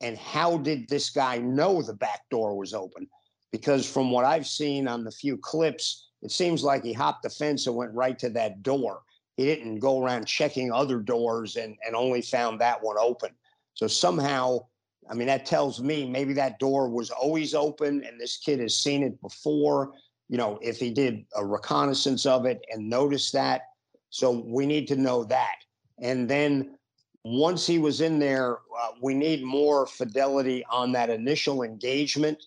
and 0.00 0.16
how 0.16 0.58
did 0.58 0.88
this 0.88 1.10
guy 1.10 1.38
know 1.38 1.82
the 1.82 1.94
back 1.94 2.28
door 2.30 2.56
was 2.56 2.74
open? 2.74 3.08
Because 3.50 3.90
from 3.90 4.10
what 4.10 4.24
I've 4.24 4.46
seen 4.46 4.86
on 4.86 5.04
the 5.04 5.10
few 5.10 5.36
clips, 5.38 6.08
it 6.22 6.30
seems 6.30 6.62
like 6.62 6.84
he 6.84 6.92
hopped 6.92 7.22
the 7.22 7.30
fence 7.30 7.66
and 7.66 7.76
went 7.76 7.94
right 7.94 8.18
to 8.18 8.30
that 8.30 8.62
door. 8.62 9.02
He 9.36 9.44
didn't 9.44 9.78
go 9.78 10.02
around 10.02 10.26
checking 10.26 10.72
other 10.72 10.98
doors 10.98 11.56
and, 11.56 11.76
and 11.86 11.94
only 11.94 12.22
found 12.22 12.60
that 12.60 12.82
one 12.82 12.96
open. 12.98 13.30
So 13.74 13.86
somehow, 13.86 14.66
I 15.08 15.14
mean, 15.14 15.28
that 15.28 15.46
tells 15.46 15.80
me 15.80 16.08
maybe 16.08 16.32
that 16.34 16.58
door 16.58 16.88
was 16.88 17.10
always 17.10 17.54
open 17.54 18.04
and 18.04 18.20
this 18.20 18.36
kid 18.36 18.60
has 18.60 18.76
seen 18.76 19.02
it 19.02 19.20
before. 19.22 19.92
You 20.28 20.36
know, 20.36 20.58
if 20.60 20.78
he 20.78 20.90
did 20.90 21.24
a 21.36 21.44
reconnaissance 21.44 22.26
of 22.26 22.46
it 22.46 22.60
and 22.70 22.90
noticed 22.90 23.32
that. 23.32 23.62
So 24.10 24.42
we 24.46 24.66
need 24.66 24.88
to 24.88 24.96
know 24.96 25.24
that. 25.24 25.56
And 26.00 26.28
then 26.28 26.76
once 27.24 27.66
he 27.66 27.78
was 27.78 28.00
in 28.00 28.18
there, 28.18 28.56
uh, 28.56 28.90
we 29.02 29.14
need 29.14 29.42
more 29.42 29.86
fidelity 29.86 30.64
on 30.70 30.92
that 30.92 31.10
initial 31.10 31.62
engagement 31.62 32.42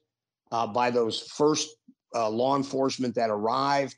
uh, 0.52 0.66
by 0.68 0.90
those 0.90 1.22
first 1.22 1.76
uh, 2.16 2.30
law 2.30 2.56
enforcement 2.56 3.16
that 3.16 3.30
arrived 3.30 3.96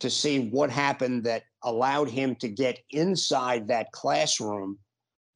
to 0.00 0.10
see 0.10 0.48
what 0.50 0.70
happened 0.70 1.24
that 1.24 1.42
allowed 1.64 2.08
him 2.08 2.34
to 2.36 2.48
get 2.48 2.78
inside 2.90 3.66
that 3.66 3.90
classroom 3.92 4.78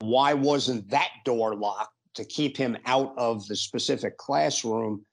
why 0.03 0.35
wasn't 0.35 0.91
that 0.91 1.11
door 1.25 1.55
locked 1.55 1.95
to 2.15 2.25
keep 2.25 2.57
him 2.57 2.77
out 2.87 3.15
of 3.17 3.47
the 3.47 3.55
specific 3.55 4.17
classroom? 4.19 5.07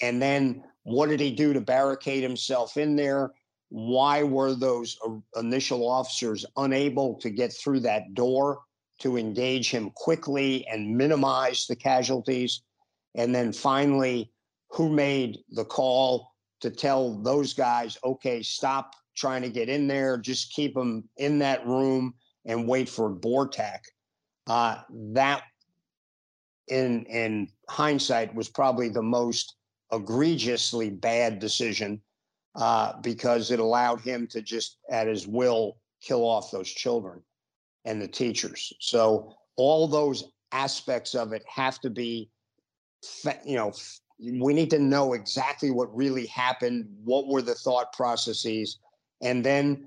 And 0.00 0.20
then 0.20 0.64
what 0.84 1.10
did 1.10 1.20
he 1.20 1.30
do 1.30 1.52
to 1.52 1.60
barricade 1.60 2.22
himself 2.22 2.78
in 2.78 2.96
there? 2.96 3.32
Why 3.68 4.22
were 4.22 4.54
those 4.54 4.98
initial 5.36 5.86
officers 5.86 6.46
unable 6.56 7.16
to 7.16 7.28
get 7.28 7.52
through 7.52 7.80
that 7.80 8.14
door 8.14 8.60
to 8.98 9.16
engage 9.16 9.70
him 9.70 9.90
quickly 9.94 10.66
and 10.66 10.96
minimize 10.96 11.66
the 11.66 11.76
casualties? 11.76 12.62
And 13.14 13.34
then 13.34 13.52
finally, 13.52 14.30
who 14.70 14.88
made 14.88 15.38
the 15.50 15.64
call 15.64 16.32
to 16.60 16.70
tell 16.70 17.14
those 17.22 17.52
guys, 17.52 17.98
okay, 18.04 18.42
stop 18.42 18.94
trying 19.16 19.42
to 19.42 19.50
get 19.50 19.68
in 19.68 19.86
there, 19.86 20.18
just 20.18 20.52
keep 20.52 20.74
them 20.74 21.08
in 21.16 21.38
that 21.38 21.66
room 21.66 22.14
and 22.44 22.68
wait 22.68 22.88
for 22.88 23.10
BORTAC? 23.10 23.80
Uh, 24.46 24.78
that, 25.12 25.42
in 26.68 27.04
in 27.06 27.48
hindsight, 27.68 28.34
was 28.34 28.48
probably 28.48 28.88
the 28.88 29.02
most 29.02 29.56
egregiously 29.92 30.90
bad 30.90 31.38
decision 31.38 32.00
uh, 32.54 32.92
because 33.00 33.50
it 33.50 33.58
allowed 33.58 34.00
him 34.00 34.26
to 34.28 34.42
just, 34.42 34.78
at 34.90 35.06
his 35.06 35.26
will, 35.26 35.78
kill 36.00 36.24
off 36.24 36.50
those 36.50 36.70
children 36.70 37.22
and 37.86 38.02
the 38.02 38.08
teachers. 38.08 38.72
So 38.80 39.32
all 39.56 39.88
those 39.88 40.32
aspects 40.52 41.14
of 41.14 41.32
it 41.32 41.42
have 41.48 41.80
to 41.80 41.90
be, 41.90 42.30
you 43.44 43.56
know, 43.56 43.72
we 44.18 44.52
need 44.52 44.70
to 44.70 44.78
know 44.78 45.14
exactly 45.14 45.70
what 45.70 45.94
really 45.96 46.26
happened, 46.26 46.86
what 47.04 47.28
were 47.28 47.42
the 47.42 47.54
thought 47.54 47.92
processes, 47.92 48.78
and 49.22 49.44
then 49.44 49.86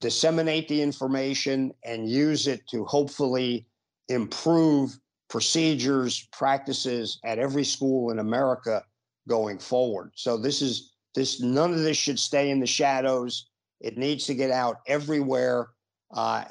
disseminate 0.00 0.68
the 0.68 0.80
information 0.80 1.72
and 1.84 2.08
use 2.08 2.46
it 2.46 2.66
to 2.68 2.84
hopefully 2.84 3.66
improve 4.08 4.98
procedures, 5.28 6.28
practices 6.32 7.18
at 7.24 7.38
every 7.38 7.64
school 7.64 8.10
in 8.10 8.18
America 8.18 8.82
going 9.28 9.58
forward. 9.58 10.12
So 10.14 10.36
this 10.36 10.62
is 10.62 10.92
this 11.14 11.40
none 11.40 11.72
of 11.72 11.80
this 11.80 11.96
should 11.96 12.18
stay 12.18 12.50
in 12.50 12.60
the 12.60 12.66
shadows. 12.66 13.48
It 13.80 13.96
needs 13.96 14.26
to 14.26 14.34
get 14.34 14.50
out 14.50 14.80
everywhere, 14.86 15.68
uh, 16.14 16.44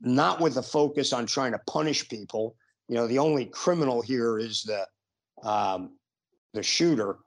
not 0.00 0.40
with 0.40 0.56
a 0.56 0.62
focus 0.62 1.12
on 1.12 1.26
trying 1.26 1.52
to 1.52 1.60
punish 1.66 2.08
people. 2.08 2.56
You 2.88 2.96
know, 2.96 3.06
the 3.06 3.18
only 3.18 3.46
criminal 3.46 4.02
here 4.02 4.38
is 4.38 4.62
the 4.62 4.86
um, 5.48 5.96
the 6.54 6.62
shooter, 6.62 7.18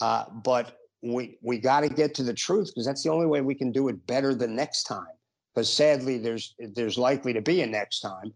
uh, 0.00 0.24
but 0.44 0.78
we 1.02 1.38
we 1.42 1.58
got 1.58 1.80
to 1.80 1.88
get 1.88 2.14
to 2.14 2.22
the 2.22 2.34
truth 2.34 2.68
because 2.68 2.86
that's 2.86 3.02
the 3.02 3.10
only 3.10 3.26
way 3.26 3.40
we 3.40 3.54
can 3.54 3.72
do 3.72 3.88
it 3.88 4.06
better 4.06 4.34
the 4.34 4.48
next 4.48 4.84
time. 4.84 5.06
Because 5.54 5.72
sadly, 5.72 6.18
there's 6.18 6.54
there's 6.58 6.98
likely 6.98 7.32
to 7.32 7.40
be 7.40 7.62
a 7.62 7.66
next 7.66 8.00
time 8.00 8.34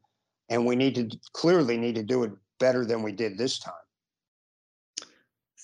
and 0.48 0.64
we 0.64 0.76
need 0.76 0.94
to 0.94 1.10
clearly 1.32 1.76
need 1.76 1.94
to 1.94 2.02
do 2.02 2.22
it 2.24 2.32
better 2.58 2.84
than 2.84 3.02
we 3.02 3.12
did 3.12 3.36
this 3.36 3.58
time. 3.58 3.74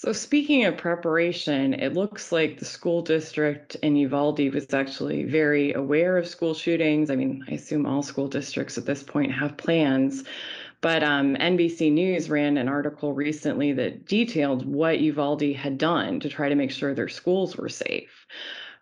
So 0.05 0.13
speaking 0.13 0.67
of 0.67 0.77
preparation, 0.77 1.73
it 1.73 1.95
looks 1.95 2.31
like 2.31 2.59
the 2.59 2.67
school 2.67 3.01
district 3.01 3.77
in 3.77 3.97
Uvalde 3.97 4.53
was 4.53 4.75
actually 4.75 5.25
very 5.25 5.73
aware 5.73 6.19
of 6.19 6.29
school 6.29 6.53
shootings. 6.53 7.09
I 7.09 7.17
mean, 7.17 7.43
I 7.49 7.53
assume 7.55 7.87
all 7.87 8.03
school 8.03 8.29
districts 8.29 8.77
at 8.77 8.85
this 8.85 9.03
point 9.03 9.33
have 9.33 9.57
plans. 9.57 10.25
But 10.83 11.03
um, 11.03 11.37
NBC 11.37 11.91
News 11.91 12.29
ran 12.29 12.59
an 12.59 12.69
article 12.69 13.15
recently 13.15 13.73
that 13.73 14.05
detailed 14.05 14.67
what 14.67 15.01
Uvalde 15.01 15.55
had 15.55 15.79
done 15.79 16.21
to 16.21 16.29
try 16.29 16.51
to 16.51 16.55
make 16.55 16.71
sure 16.71 16.93
their 16.93 17.09
schools 17.09 17.57
were 17.57 17.71
safe. 17.71 18.27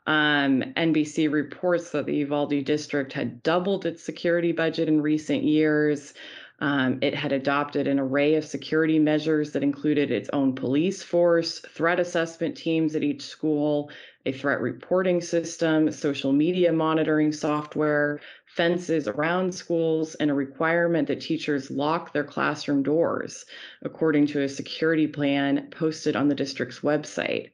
Um, 0.08 0.64
NBC 0.76 1.30
reports 1.30 1.90
that 1.90 2.06
the 2.06 2.16
Uvalde 2.16 2.64
district 2.64 3.12
had 3.12 3.44
doubled 3.44 3.86
its 3.86 4.02
security 4.02 4.50
budget 4.50 4.88
in 4.88 5.00
recent 5.00 5.44
years. 5.44 6.14
Um, 6.62 7.00
it 7.02 7.12
had 7.12 7.32
adopted 7.32 7.88
an 7.88 7.98
array 7.98 8.36
of 8.36 8.44
security 8.44 9.00
measures 9.00 9.50
that 9.50 9.64
included 9.64 10.12
its 10.12 10.30
own 10.32 10.54
police 10.54 11.02
force, 11.02 11.58
threat 11.58 11.98
assessment 11.98 12.56
teams 12.56 12.94
at 12.94 13.02
each 13.02 13.22
school, 13.22 13.90
a 14.26 14.32
threat 14.32 14.60
reporting 14.60 15.20
system, 15.20 15.90
social 15.90 16.32
media 16.32 16.72
monitoring 16.72 17.32
software, 17.32 18.20
fences 18.46 19.08
around 19.08 19.52
schools, 19.52 20.14
and 20.14 20.30
a 20.30 20.34
requirement 20.34 21.08
that 21.08 21.20
teachers 21.20 21.68
lock 21.68 22.12
their 22.12 22.22
classroom 22.22 22.84
doors, 22.84 23.44
according 23.82 24.28
to 24.28 24.42
a 24.42 24.48
security 24.48 25.08
plan 25.08 25.66
posted 25.72 26.14
on 26.14 26.28
the 26.28 26.34
district's 26.36 26.78
website. 26.78 27.50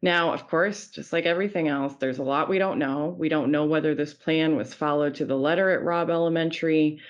Now, 0.00 0.32
of 0.32 0.46
course, 0.46 0.90
just 0.90 1.12
like 1.12 1.26
everything 1.26 1.66
else, 1.66 1.96
there's 1.96 2.18
a 2.18 2.22
lot 2.22 2.48
we 2.48 2.58
don't 2.58 2.78
know. 2.78 3.16
We 3.18 3.28
don't 3.28 3.50
know 3.50 3.64
whether 3.64 3.96
this 3.96 4.14
plan 4.14 4.54
was 4.54 4.72
followed 4.72 5.16
to 5.16 5.24
the 5.24 5.36
letter 5.36 5.70
at 5.70 5.82
Robb 5.82 6.08
Elementary. 6.08 7.00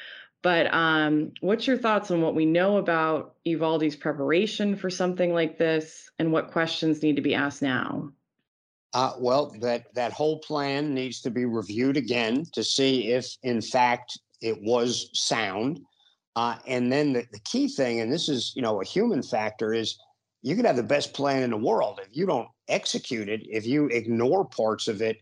But 0.45 0.73
um, 0.75 1.33
what's 1.41 1.67
your 1.67 1.79
thoughts 1.79 2.11
on 2.11 2.21
what 2.21 2.35
we 2.35 2.45
know 2.45 2.77
about 2.77 3.37
Uvalde's 3.45 3.97
preparation 3.97 4.77
for 4.77 4.91
something 4.91 5.33
like 5.33 5.57
this 5.57 6.11
and 6.19 6.31
what 6.31 6.51
questions 6.51 7.03
need 7.03 7.17
to 7.17 7.23
be 7.23 7.35
asked 7.35 7.63
now? 7.63 8.11
Uh, 8.93 9.15
well, 9.19 9.57
that, 9.63 9.87
that 9.95 10.13
whole 10.13 10.39
plan 10.41 10.93
needs 10.93 11.23
to 11.23 11.31
be 11.31 11.47
reviewed 11.47 11.97
again 11.97 12.45
to 12.53 12.63
see 12.63 13.09
if, 13.09 13.27
in 13.43 13.63
fact, 13.63 14.21
it 14.43 14.61
was 14.61 15.09
sound. 15.15 15.81
Uh, 16.37 16.57
and 16.67 16.93
then 16.93 17.15
the, 17.15 17.25
the 17.33 17.41
key 17.47 17.67
thing, 17.67 18.01
and 18.01 18.13
this 18.13 18.29
is, 18.29 18.53
you 18.55 18.61
know, 18.61 18.83
a 18.83 18.85
human 18.85 19.23
factor, 19.23 19.73
is 19.73 19.97
you 20.43 20.55
can 20.55 20.67
have 20.67 20.77
the 20.77 20.83
best 20.83 21.15
plan 21.15 21.43
in 21.43 21.51
the 21.51 21.57
world. 21.57 22.01
If 22.03 22.15
you 22.15 22.27
don't 22.27 22.49
execute 22.69 23.31
it, 23.31 23.41
if 23.49 23.65
you 23.65 23.87
ignore 23.87 24.45
parts 24.45 24.89
of 24.89 25.01
it, 25.01 25.17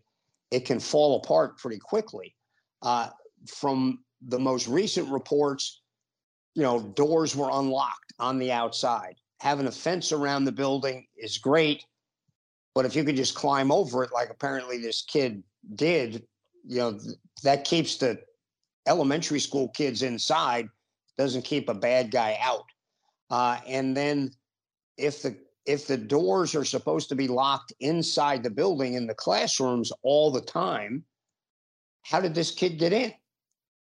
it 0.50 0.64
can 0.64 0.80
fall 0.80 1.20
apart 1.22 1.58
pretty 1.58 1.78
quickly. 1.78 2.34
Uh, 2.82 3.10
from 3.46 4.00
the 4.28 4.38
most 4.38 4.68
recent 4.68 5.08
reports, 5.08 5.82
you 6.54 6.62
know, 6.62 6.80
doors 6.80 7.34
were 7.34 7.50
unlocked 7.52 8.12
on 8.18 8.38
the 8.38 8.52
outside. 8.52 9.16
Having 9.40 9.66
a 9.66 9.72
fence 9.72 10.12
around 10.12 10.44
the 10.44 10.52
building 10.52 11.06
is 11.16 11.38
great, 11.38 11.84
but 12.74 12.84
if 12.84 12.94
you 12.94 13.04
could 13.04 13.16
just 13.16 13.34
climb 13.34 13.72
over 13.72 14.04
it, 14.04 14.12
like 14.12 14.30
apparently 14.30 14.78
this 14.78 15.02
kid 15.02 15.42
did, 15.74 16.24
you 16.64 16.78
know, 16.78 16.98
that 17.42 17.64
keeps 17.64 17.96
the 17.96 18.20
elementary 18.86 19.40
school 19.40 19.68
kids 19.68 20.02
inside, 20.02 20.68
doesn't 21.18 21.44
keep 21.44 21.68
a 21.68 21.74
bad 21.74 22.10
guy 22.10 22.38
out. 22.40 22.64
Uh, 23.30 23.58
and 23.66 23.96
then 23.96 24.30
if 24.96 25.22
the 25.22 25.36
if 25.64 25.86
the 25.86 25.96
doors 25.96 26.54
are 26.56 26.64
supposed 26.64 27.08
to 27.08 27.14
be 27.14 27.28
locked 27.28 27.72
inside 27.78 28.42
the 28.42 28.50
building 28.50 28.94
in 28.94 29.06
the 29.06 29.14
classrooms 29.14 29.92
all 30.02 30.30
the 30.30 30.40
time, 30.40 31.04
how 32.02 32.20
did 32.20 32.34
this 32.34 32.50
kid 32.50 32.78
get 32.78 32.92
in? 32.92 33.12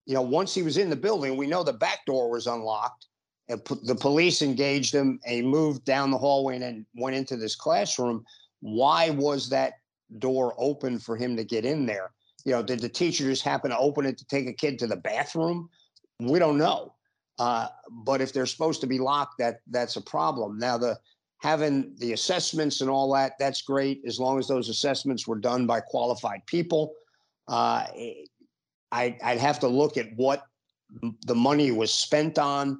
You 0.05 0.15
know, 0.15 0.21
once 0.21 0.53
he 0.53 0.63
was 0.63 0.77
in 0.77 0.89
the 0.89 0.95
building, 0.95 1.37
we 1.37 1.47
know 1.47 1.63
the 1.63 1.73
back 1.73 2.05
door 2.05 2.29
was 2.31 2.47
unlocked 2.47 3.07
and 3.49 3.61
the 3.83 3.95
police 3.95 4.41
engaged 4.41 4.93
him 4.93 5.19
and 5.25 5.35
he 5.35 5.41
moved 5.41 5.83
down 5.85 6.11
the 6.11 6.17
hallway 6.17 6.55
and 6.55 6.63
then 6.63 6.85
went 6.95 7.15
into 7.15 7.35
this 7.35 7.55
classroom. 7.55 8.23
Why 8.61 9.09
was 9.09 9.49
that 9.49 9.73
door 10.19 10.55
open 10.57 10.99
for 10.99 11.15
him 11.15 11.35
to 11.35 11.43
get 11.43 11.65
in 11.65 11.85
there? 11.85 12.11
You 12.45 12.53
know, 12.53 12.63
did 12.63 12.79
the 12.79 12.89
teacher 12.89 13.25
just 13.25 13.43
happen 13.43 13.71
to 13.71 13.77
open 13.77 14.05
it 14.05 14.17
to 14.19 14.25
take 14.25 14.47
a 14.47 14.53
kid 14.53 14.79
to 14.79 14.87
the 14.87 14.95
bathroom? 14.95 15.69
We 16.19 16.39
don't 16.39 16.57
know. 16.57 16.93
Uh, 17.37 17.67
but 17.89 18.21
if 18.21 18.33
they're 18.33 18.45
supposed 18.45 18.81
to 18.81 18.87
be 18.87 18.99
locked, 18.99 19.37
that 19.39 19.61
that's 19.69 19.95
a 19.95 20.01
problem. 20.01 20.59
Now 20.59 20.77
the 20.77 20.99
having 21.39 21.95
the 21.97 22.13
assessments 22.13 22.81
and 22.81 22.89
all 22.89 23.11
that, 23.13 23.33
that's 23.39 23.61
great 23.61 24.01
as 24.05 24.19
long 24.19 24.37
as 24.37 24.47
those 24.47 24.69
assessments 24.69 25.27
were 25.27 25.37
done 25.39 25.65
by 25.65 25.79
qualified 25.79 26.45
people. 26.45 26.93
Uh, 27.47 27.85
I, 28.91 29.17
would 29.23 29.39
have 29.39 29.59
to 29.59 29.67
look 29.67 29.97
at 29.97 30.07
what 30.15 30.43
the 31.25 31.35
money 31.35 31.71
was 31.71 31.93
spent 31.93 32.39
on. 32.39 32.79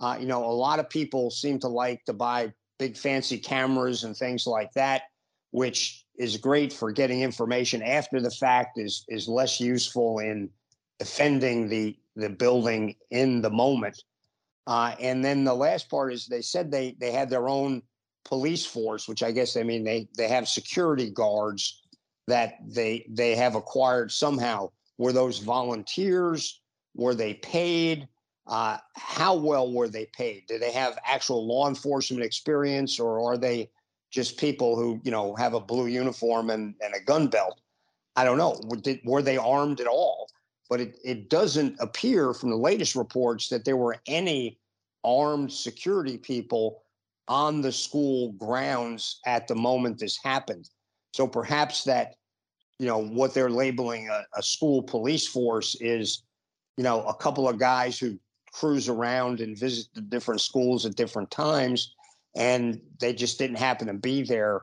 Uh, 0.00 0.16
you 0.20 0.26
know, 0.26 0.44
a 0.44 0.52
lot 0.52 0.78
of 0.78 0.88
people 0.88 1.30
seem 1.30 1.58
to 1.60 1.68
like 1.68 2.04
to 2.04 2.12
buy 2.12 2.52
big 2.78 2.96
fancy 2.96 3.38
cameras 3.38 4.04
and 4.04 4.16
things 4.16 4.46
like 4.46 4.72
that, 4.72 5.02
which 5.50 6.04
is 6.16 6.36
great 6.36 6.72
for 6.72 6.92
getting 6.92 7.22
information 7.22 7.82
after 7.82 8.20
the 8.20 8.30
fact. 8.30 8.78
is 8.78 9.04
is 9.08 9.28
less 9.28 9.60
useful 9.60 10.20
in 10.20 10.50
defending 10.98 11.68
the 11.68 11.96
the 12.16 12.28
building 12.28 12.94
in 13.10 13.40
the 13.40 13.50
moment. 13.50 14.02
Uh, 14.66 14.94
and 15.00 15.24
then 15.24 15.44
the 15.44 15.54
last 15.54 15.88
part 15.88 16.12
is 16.12 16.26
they 16.26 16.42
said 16.42 16.70
they 16.70 16.94
they 17.00 17.10
had 17.10 17.30
their 17.30 17.48
own 17.48 17.82
police 18.24 18.66
force, 18.66 19.08
which 19.08 19.22
I 19.22 19.32
guess 19.32 19.56
I 19.56 19.62
mean 19.62 19.82
they 19.82 20.08
they 20.16 20.28
have 20.28 20.46
security 20.46 21.10
guards 21.10 21.82
that 22.26 22.58
they 22.66 23.06
they 23.08 23.34
have 23.34 23.54
acquired 23.54 24.12
somehow. 24.12 24.70
Were 24.98 25.12
those 25.12 25.38
volunteers? 25.38 26.60
Were 26.94 27.14
they 27.14 27.34
paid? 27.34 28.08
Uh, 28.46 28.78
how 28.96 29.34
well 29.34 29.70
were 29.70 29.88
they 29.88 30.06
paid? 30.06 30.44
Do 30.48 30.58
they 30.58 30.72
have 30.72 30.98
actual 31.04 31.46
law 31.46 31.68
enforcement 31.68 32.24
experience, 32.24 32.98
or 32.98 33.20
are 33.20 33.36
they 33.36 33.70
just 34.10 34.38
people 34.38 34.74
who 34.74 35.00
you 35.04 35.10
know 35.10 35.34
have 35.36 35.54
a 35.54 35.60
blue 35.60 35.86
uniform 35.86 36.50
and, 36.50 36.74
and 36.82 36.94
a 36.94 37.00
gun 37.00 37.28
belt? 37.28 37.60
I 38.16 38.24
don't 38.24 38.38
know. 38.38 38.60
Did, 38.82 39.00
were 39.04 39.22
they 39.22 39.36
armed 39.36 39.80
at 39.80 39.86
all? 39.86 40.28
But 40.68 40.80
it, 40.80 40.98
it 41.04 41.30
doesn't 41.30 41.76
appear 41.78 42.34
from 42.34 42.50
the 42.50 42.56
latest 42.56 42.96
reports 42.96 43.48
that 43.48 43.64
there 43.64 43.76
were 43.76 43.96
any 44.06 44.58
armed 45.04 45.52
security 45.52 46.18
people 46.18 46.82
on 47.28 47.60
the 47.60 47.72
school 47.72 48.32
grounds 48.32 49.20
at 49.24 49.46
the 49.46 49.54
moment 49.54 49.98
this 49.98 50.18
happened. 50.22 50.68
So 51.14 51.26
perhaps 51.26 51.84
that, 51.84 52.16
you 52.78 52.86
know, 52.86 52.98
what 52.98 53.34
they're 53.34 53.50
labeling 53.50 54.08
a, 54.08 54.24
a 54.36 54.42
school 54.42 54.82
police 54.82 55.26
force 55.26 55.76
is, 55.80 56.22
you 56.76 56.84
know, 56.84 57.02
a 57.06 57.14
couple 57.14 57.48
of 57.48 57.58
guys 57.58 57.98
who 57.98 58.18
cruise 58.52 58.88
around 58.88 59.40
and 59.40 59.58
visit 59.58 59.86
the 59.94 60.00
different 60.00 60.40
schools 60.40 60.86
at 60.86 60.94
different 60.94 61.30
times, 61.30 61.94
and 62.36 62.80
they 63.00 63.12
just 63.12 63.38
didn't 63.38 63.58
happen 63.58 63.86
to 63.88 63.94
be 63.94 64.22
there 64.22 64.62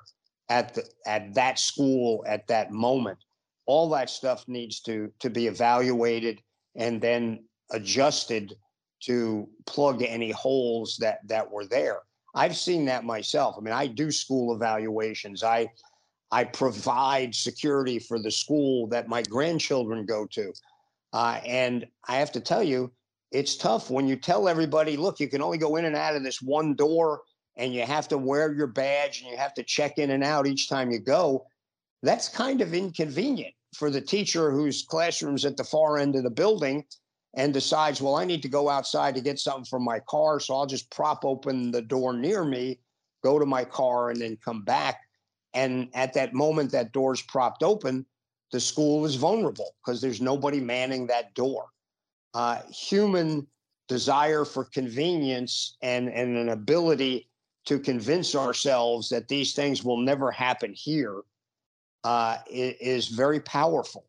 at 0.50 0.74
the 0.74 0.84
at 1.06 1.34
that 1.34 1.60
school 1.60 2.24
at 2.28 2.48
that 2.48 2.72
moment. 2.72 3.18
All 3.66 3.90
that 3.90 4.10
stuff 4.10 4.46
needs 4.48 4.80
to 4.82 5.12
to 5.20 5.30
be 5.30 5.48
evaluated 5.48 6.42
and 6.76 7.02
then 7.02 7.44
adjusted 7.72 8.54
to 9.02 9.50
plug 9.66 10.02
any 10.04 10.32
holes 10.32 10.98
that 11.00 11.20
that 11.28 11.50
were 11.50 11.66
there. 11.66 12.00
I've 12.34 12.56
seen 12.56 12.86
that 12.86 13.06
myself. 13.06 13.56
I 13.58 13.62
mean, 13.62 13.74
I 13.74 13.88
do 13.88 14.12
school 14.12 14.54
evaluations. 14.54 15.44
I 15.44 15.70
I 16.36 16.44
provide 16.44 17.34
security 17.34 17.98
for 17.98 18.20
the 18.20 18.30
school 18.30 18.88
that 18.88 19.08
my 19.08 19.22
grandchildren 19.22 20.06
go 20.06 20.26
to. 20.32 20.52
Uh, 21.14 21.40
and 21.46 21.88
I 22.10 22.18
have 22.18 22.34
to 22.34 22.42
tell 22.42 22.62
you, 22.62 22.92
it's 23.32 23.56
tough 23.56 23.90
when 23.90 24.06
you 24.06 24.18
tell 24.18 24.50
everybody, 24.50 24.98
look, 24.98 25.22
you 25.22 25.30
can 25.30 25.42
only 25.42 25.58
go 25.58 25.78
in 25.78 25.86
and 25.86 25.96
out 25.96 26.18
of 26.18 26.24
this 26.24 26.42
one 26.42 26.76
door 26.76 27.22
and 27.56 27.74
you 27.74 27.84
have 27.84 28.10
to 28.10 28.18
wear 28.18 28.54
your 28.54 28.68
badge 28.68 29.22
and 29.22 29.32
you 29.32 29.38
have 29.38 29.54
to 29.54 29.64
check 29.64 29.98
in 29.98 30.12
and 30.12 30.26
out 30.26 30.46
each 30.46 30.68
time 30.68 30.92
you 30.92 31.00
go. 31.00 31.46
That's 32.04 32.28
kind 32.28 32.60
of 32.60 32.74
inconvenient 32.74 33.54
for 33.74 33.90
the 33.90 34.02
teacher 34.02 34.52
whose 34.52 34.84
classroom's 34.84 35.46
at 35.46 35.56
the 35.56 35.64
far 35.64 36.00
end 36.00 36.18
of 36.18 36.24
the 36.24 36.30
building 36.30 36.84
and 37.38 37.54
decides, 37.54 38.02
well, 38.02 38.18
I 38.18 38.26
need 38.26 38.42
to 38.42 38.50
go 38.50 38.68
outside 38.68 39.16
to 39.16 39.22
get 39.22 39.40
something 39.40 39.64
from 39.64 39.86
my 39.86 40.00
car. 40.00 40.42
So 40.42 40.54
I'll 40.54 40.66
just 40.66 40.92
prop 40.92 41.24
open 41.24 41.72
the 41.72 41.82
door 41.82 42.12
near 42.12 42.44
me, 42.44 42.82
go 43.24 43.40
to 43.40 43.46
my 43.46 43.64
car, 43.64 44.10
and 44.10 44.20
then 44.20 44.38
come 44.44 44.64
back. 44.66 45.00
And 45.56 45.90
at 45.94 46.14
that 46.14 46.34
moment, 46.34 46.72
that 46.72 46.92
door's 46.92 47.22
propped 47.22 47.64
open, 47.64 48.06
the 48.52 48.60
school 48.60 49.06
is 49.06 49.16
vulnerable 49.16 49.76
because 49.84 50.02
there's 50.02 50.22
nobody 50.22 50.60
manning 50.60 51.08
that 51.08 51.34
door. 51.34 51.68
Uh, 52.34 52.62
human 52.70 53.48
desire 53.88 54.46
for 54.46 54.66
convenience 54.66 55.78
and, 55.82 56.10
and 56.10 56.36
an 56.38 56.50
ability 56.50 57.30
to 57.66 57.80
convince 57.80 58.36
ourselves 58.36 59.10
that 59.10 59.28
these 59.28 59.54
things 59.54 59.84
will 59.84 59.98
never 59.98 60.30
happen 60.30 60.74
here 60.76 61.22
uh, 62.04 62.38
is 62.50 63.08
very 63.08 63.40
powerful 63.40 64.06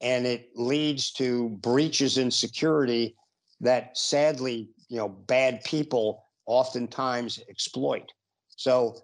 and 0.00 0.26
it 0.26 0.50
leads 0.56 1.12
to 1.12 1.50
breaches 1.60 2.18
in 2.18 2.30
security 2.30 3.14
that 3.60 3.96
sadly, 3.96 4.68
you 4.88 4.96
know, 4.96 5.08
bad 5.08 5.62
people 5.64 6.24
oftentimes 6.46 7.40
exploit. 7.48 8.12
So 8.56 8.96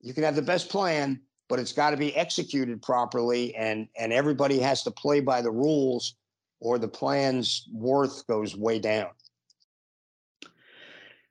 you 0.00 0.14
can 0.14 0.24
have 0.24 0.36
the 0.36 0.42
best 0.42 0.68
plan, 0.68 1.20
but 1.50 1.58
it's 1.58 1.72
got 1.72 1.90
to 1.90 1.96
be 1.96 2.14
executed 2.16 2.80
properly, 2.80 3.54
and 3.56 3.88
and 3.98 4.12
everybody 4.12 4.60
has 4.60 4.84
to 4.84 4.90
play 4.90 5.20
by 5.20 5.42
the 5.42 5.50
rules, 5.50 6.14
or 6.60 6.78
the 6.78 6.88
plan's 6.88 7.68
worth 7.74 8.26
goes 8.28 8.56
way 8.56 8.78
down. 8.78 9.10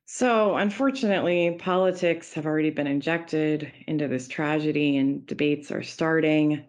So, 0.05 0.55
unfortunately, 0.57 1.55
politics 1.59 2.33
have 2.33 2.45
already 2.45 2.71
been 2.71 2.87
injected 2.87 3.71
into 3.87 4.07
this 4.07 4.27
tragedy, 4.27 4.97
and 4.97 5.25
debates 5.25 5.71
are 5.71 5.83
starting. 5.83 6.65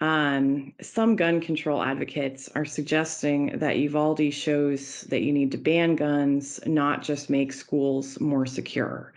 Um, 0.00 0.72
some 0.80 1.16
gun 1.16 1.40
control 1.40 1.82
advocates 1.82 2.48
are 2.54 2.64
suggesting 2.64 3.58
that 3.58 3.78
Uvalde 3.78 4.32
shows 4.32 5.02
that 5.10 5.22
you 5.22 5.32
need 5.32 5.50
to 5.52 5.58
ban 5.58 5.96
guns, 5.96 6.60
not 6.66 7.02
just 7.02 7.28
make 7.28 7.52
schools 7.52 8.20
more 8.20 8.46
secure. 8.46 9.12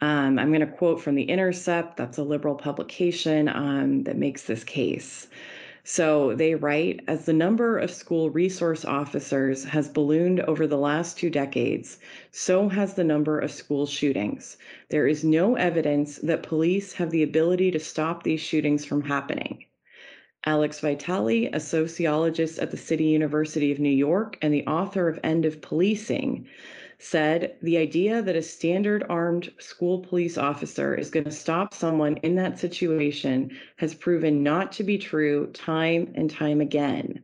Um, 0.00 0.38
I'm 0.38 0.50
going 0.50 0.60
to 0.60 0.66
quote 0.66 1.00
from 1.00 1.16
The 1.16 1.24
Intercept, 1.24 1.96
that's 1.96 2.18
a 2.18 2.22
liberal 2.22 2.54
publication 2.54 3.48
um, 3.48 4.04
that 4.04 4.16
makes 4.16 4.44
this 4.44 4.62
case. 4.62 5.26
So 5.82 6.34
they 6.34 6.54
write 6.54 7.00
As 7.08 7.24
the 7.24 7.32
number 7.32 7.78
of 7.78 7.90
school 7.90 8.30
resource 8.30 8.84
officers 8.84 9.64
has 9.64 9.88
ballooned 9.88 10.40
over 10.40 10.66
the 10.66 10.76
last 10.76 11.18
two 11.18 11.30
decades, 11.30 11.98
so 12.30 12.68
has 12.68 12.94
the 12.94 13.04
number 13.04 13.40
of 13.40 13.50
school 13.50 13.86
shootings. 13.86 14.58
There 14.90 15.06
is 15.06 15.24
no 15.24 15.56
evidence 15.56 16.18
that 16.18 16.42
police 16.42 16.92
have 16.92 17.10
the 17.10 17.22
ability 17.22 17.70
to 17.70 17.80
stop 17.80 18.22
these 18.22 18.40
shootings 18.40 18.84
from 18.84 19.02
happening. 19.02 19.64
Alex 20.44 20.78
Vitale, 20.80 21.46
a 21.52 21.58
sociologist 21.58 22.58
at 22.58 22.70
the 22.70 22.76
City 22.76 23.04
University 23.04 23.72
of 23.72 23.80
New 23.80 23.88
York 23.88 24.38
and 24.40 24.54
the 24.54 24.66
author 24.66 25.08
of 25.08 25.18
End 25.24 25.44
of 25.44 25.60
Policing, 25.60 26.46
said 26.98 27.56
the 27.62 27.78
idea 27.78 28.20
that 28.22 28.36
a 28.36 28.42
standard 28.42 29.04
armed 29.08 29.52
school 29.58 30.00
police 30.00 30.36
officer 30.36 30.94
is 30.94 31.10
going 31.10 31.24
to 31.24 31.30
stop 31.30 31.72
someone 31.72 32.16
in 32.18 32.34
that 32.34 32.58
situation 32.58 33.56
has 33.76 33.94
proven 33.94 34.42
not 34.42 34.72
to 34.72 34.82
be 34.82 34.98
true 34.98 35.46
time 35.52 36.12
and 36.16 36.30
time 36.30 36.60
again. 36.60 37.22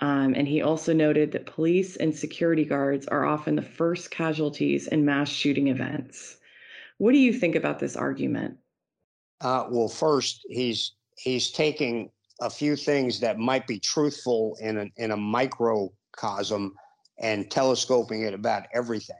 Um, 0.00 0.34
and 0.34 0.46
he 0.46 0.60
also 0.60 0.92
noted 0.92 1.32
that 1.32 1.46
police 1.46 1.96
and 1.96 2.14
security 2.14 2.64
guards 2.64 3.06
are 3.06 3.24
often 3.24 3.56
the 3.56 3.62
first 3.62 4.10
casualties 4.10 4.88
in 4.88 5.04
mass 5.04 5.30
shooting 5.30 5.68
events. 5.68 6.36
What 6.98 7.12
do 7.12 7.18
you 7.18 7.32
think 7.32 7.54
about 7.54 7.78
this 7.78 7.96
argument? 7.96 8.58
Uh, 9.40 9.66
well, 9.70 9.88
first, 9.88 10.44
he's 10.48 10.94
he's 11.16 11.50
taking 11.50 12.10
a 12.40 12.50
few 12.50 12.76
things 12.76 13.20
that 13.20 13.38
might 13.38 13.66
be 13.66 13.78
truthful 13.78 14.56
in 14.60 14.78
a, 14.78 14.86
in 14.96 15.12
a 15.12 15.16
microcosm 15.16 16.74
and 17.18 17.50
telescoping 17.50 18.22
it 18.22 18.34
about 18.34 18.64
everything. 18.72 19.16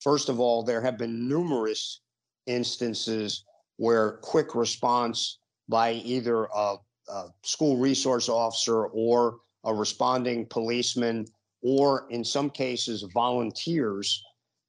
First 0.00 0.28
of 0.28 0.38
all, 0.40 0.62
there 0.62 0.82
have 0.82 0.98
been 0.98 1.28
numerous 1.28 2.00
instances 2.46 3.44
where 3.76 4.18
quick 4.22 4.54
response 4.54 5.38
by 5.68 5.92
either 5.92 6.44
a, 6.44 6.76
a 7.08 7.24
school 7.42 7.78
resource 7.78 8.28
officer 8.28 8.86
or 8.86 9.38
a 9.64 9.74
responding 9.74 10.46
policeman, 10.46 11.26
or 11.62 12.06
in 12.10 12.22
some 12.22 12.50
cases, 12.50 13.02
volunteers 13.14 14.22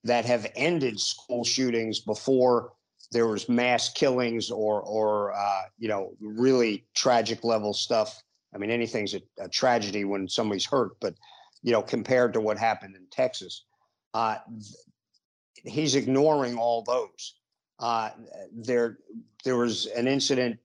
that 0.05 0.23
have 0.23 0.49
ended 0.55 0.99
school 0.99 1.43
shootings 1.43 1.99
before 1.99 2.71
there 3.11 3.27
was 3.27 3.49
mass 3.49 3.91
killings 3.91 4.49
or 4.49 4.81
or 4.81 5.33
uh, 5.33 5.61
you 5.77 5.87
know 5.87 6.11
really 6.21 6.85
tragic 6.95 7.43
level 7.43 7.73
stuff. 7.73 8.21
I 8.53 8.57
mean, 8.57 8.71
anything's 8.71 9.13
a, 9.13 9.21
a, 9.39 9.49
tragedy 9.49 10.05
when 10.05 10.29
somebody's 10.29 10.65
hurt, 10.65 10.91
but 11.01 11.13
you 11.65 11.71
know, 11.71 11.81
compared 11.81 12.31
to 12.31 12.39
what 12.39 12.59
happened 12.59 12.95
in 12.95 13.07
Texas, 13.09 13.65
uh, 14.13 14.37
he's 15.63 15.95
ignoring 15.95 16.57
all 16.59 16.83
those. 16.83 17.39
Uh, 17.79 18.11
there, 18.53 18.99
there 19.43 19.57
was 19.57 19.87
an 19.87 20.07
incident 20.07 20.59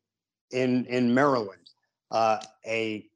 in 0.51 0.85
in 0.87 1.15
Maryland, 1.15 1.71
uh, 2.11 2.37
a 2.67 3.09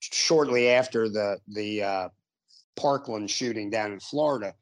shortly 0.00 0.70
after 0.70 1.08
the 1.08 1.38
the 1.46 1.84
uh, 1.84 2.08
Parkland 2.76 3.30
shooting 3.30 3.70
down 3.70 3.92
in 3.92 4.00
Florida, 4.00 4.52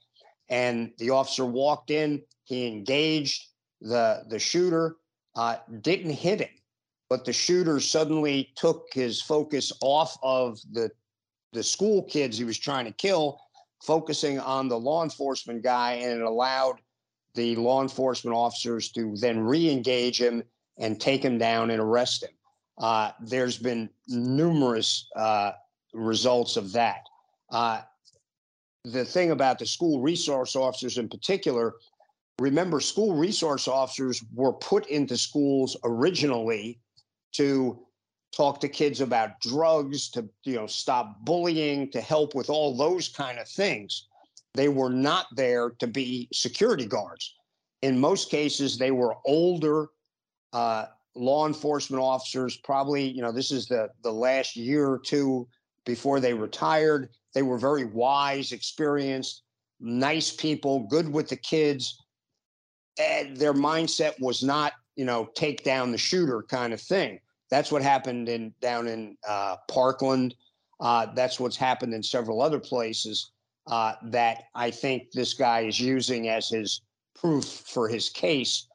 and 0.50 0.92
the 0.98 1.08
officer 1.08 1.46
walked 1.46 1.90
in. 1.90 2.20
He 2.44 2.66
engaged 2.66 3.46
the 3.80 4.24
the 4.28 4.38
shooter, 4.38 4.96
uh, 5.36 5.56
didn't 5.80 6.12
hit 6.12 6.40
him, 6.40 6.54
but 7.08 7.24
the 7.24 7.32
shooter 7.32 7.80
suddenly 7.80 8.52
took 8.56 8.88
his 8.92 9.22
focus 9.22 9.72
off 9.80 10.18
of 10.22 10.58
the 10.72 10.90
the 11.52 11.62
school 11.62 12.02
kids 12.02 12.38
he 12.38 12.44
was 12.44 12.58
trying 12.58 12.86
to 12.86 12.92
kill, 12.92 13.38
focusing 13.82 14.38
on 14.38 14.68
the 14.68 14.78
law 14.78 15.02
enforcement 15.02 15.62
guy, 15.62 15.94
and 15.94 16.20
it 16.20 16.26
allowed 16.26 16.80
the 17.34 17.56
law 17.56 17.82
enforcement 17.82 18.36
officers 18.36 18.90
to 18.92 19.14
then 19.16 19.40
re-engage 19.40 20.20
him 20.20 20.42
and 20.78 21.00
take 21.00 21.22
him 21.24 21.38
down 21.38 21.70
and 21.70 21.80
arrest 21.80 22.22
him. 22.22 22.30
Uh, 22.78 23.10
there's 23.20 23.58
been 23.58 23.88
numerous 24.08 25.08
uh, 25.16 25.52
results 25.92 26.56
of 26.56 26.72
that. 26.72 27.00
Uh, 27.50 27.82
the 28.84 29.04
thing 29.04 29.30
about 29.30 29.58
the 29.58 29.66
school 29.66 30.00
resource 30.00 30.56
officers 30.56 30.98
in 30.98 31.08
particular, 31.08 31.74
remember, 32.40 32.80
school 32.80 33.14
resource 33.14 33.68
officers 33.68 34.24
were 34.34 34.52
put 34.52 34.86
into 34.86 35.16
schools 35.16 35.76
originally 35.84 36.80
to 37.32 37.78
talk 38.34 38.60
to 38.60 38.68
kids 38.68 39.00
about 39.00 39.40
drugs, 39.40 40.08
to 40.10 40.28
you 40.44 40.54
know 40.54 40.66
stop 40.66 41.24
bullying, 41.24 41.90
to 41.90 42.00
help 42.00 42.34
with 42.34 42.50
all 42.50 42.76
those 42.76 43.08
kind 43.08 43.38
of 43.38 43.48
things. 43.48 44.08
They 44.54 44.68
were 44.68 44.90
not 44.90 45.26
there 45.34 45.70
to 45.78 45.86
be 45.86 46.28
security 46.32 46.86
guards. 46.86 47.34
In 47.82 47.98
most 47.98 48.30
cases, 48.30 48.78
they 48.78 48.90
were 48.90 49.16
older 49.24 49.88
uh, 50.52 50.86
law 51.14 51.46
enforcement 51.46 52.02
officers. 52.02 52.56
Probably, 52.58 53.06
you 53.08 53.22
know, 53.22 53.32
this 53.32 53.50
is 53.50 53.66
the 53.66 53.88
the 54.02 54.12
last 54.12 54.56
year 54.56 54.88
or 54.88 54.98
two 54.98 55.46
before 55.84 56.20
they 56.20 56.34
retired. 56.34 57.10
They 57.34 57.42
were 57.42 57.58
very 57.58 57.84
wise, 57.84 58.52
experienced, 58.52 59.42
nice 59.80 60.30
people, 60.30 60.86
good 60.88 61.10
with 61.10 61.28
the 61.28 61.36
kids. 61.36 61.98
And 62.98 63.36
their 63.36 63.54
mindset 63.54 64.20
was 64.20 64.42
not, 64.42 64.74
you 64.96 65.06
know, 65.06 65.30
take 65.34 65.64
down 65.64 65.92
the 65.92 65.98
shooter 65.98 66.42
kind 66.42 66.74
of 66.74 66.80
thing. 66.80 67.20
That's 67.52 67.70
what 67.70 67.82
happened 67.82 68.28
in 68.28 68.52
down 68.60 68.88
in 68.88 69.16
uh, 69.28 69.58
Parkland. 69.70 70.34
Uh, 70.80 71.06
that's 71.14 71.38
what's 71.38 71.56
happened 71.56 71.94
in 71.94 72.02
several 72.02 72.42
other 72.42 72.58
places 72.58 73.30
uh, 73.68 73.92
that 74.06 74.44
I 74.56 74.72
think 74.72 75.12
this 75.12 75.34
guy 75.34 75.60
is 75.60 75.78
using 75.78 76.28
as 76.28 76.48
his 76.48 76.80
proof 77.14 77.44
for 77.44 77.88
his 77.88 78.08
case, 78.08 78.66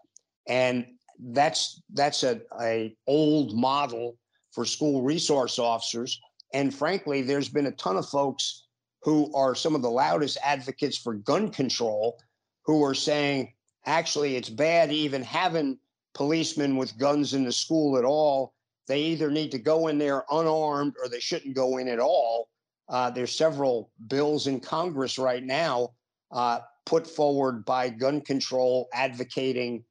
and 0.48 0.86
that's 1.20 1.82
that's 1.94 2.24
a, 2.24 2.40
a 2.62 2.96
old 3.08 3.54
model 3.54 4.16
for 4.54 4.64
school 4.64 5.02
resource 5.02 5.60
officers 5.60 6.22
and 6.54 6.74
frankly, 6.74 7.22
there's 7.22 7.50
been 7.50 7.66
a 7.66 7.72
ton 7.72 7.98
of 7.98 8.08
folks 8.08 8.64
who 9.04 9.34
are 9.36 9.56
some 9.56 9.76
of 9.76 9.82
the 9.82 9.92
loudest 9.92 10.38
advocates 10.44 10.98
for 10.98 11.14
gun 11.14 11.50
control 11.50 12.20
who 12.66 12.84
are 12.84 12.94
saying, 12.94 13.54
actually, 13.86 14.36
it's 14.36 14.50
bad 14.50 14.92
even 14.92 15.24
having 15.24 15.78
policemen 16.14 16.76
with 16.78 16.98
guns 16.98 17.34
in 17.34 17.44
the 17.44 17.52
school 17.52 17.98
at 17.98 18.06
all. 18.06 18.54
They 18.88 19.02
either 19.02 19.30
need 19.30 19.52
to 19.52 19.60
go 19.60 19.88
in 19.88 19.98
there 19.98 20.24
unarmed 20.32 20.96
or 21.02 21.10
they 21.10 21.20
shouldn't 21.20 21.56
go 21.56 21.78
in 21.78 21.88
at 21.88 22.00
all. 22.00 22.50
Uh, 22.90 23.10
there's 23.10 23.36
several 23.36 23.92
bills 24.08 24.48
in 24.48 24.60
Congress 24.60 25.18
right 25.18 25.44
now 25.44 25.90
uh, 26.32 26.60
put 26.86 27.06
forward 27.06 27.66
by 27.66 27.90
gun 27.90 28.22
control 28.22 28.88
advocating 28.94 29.84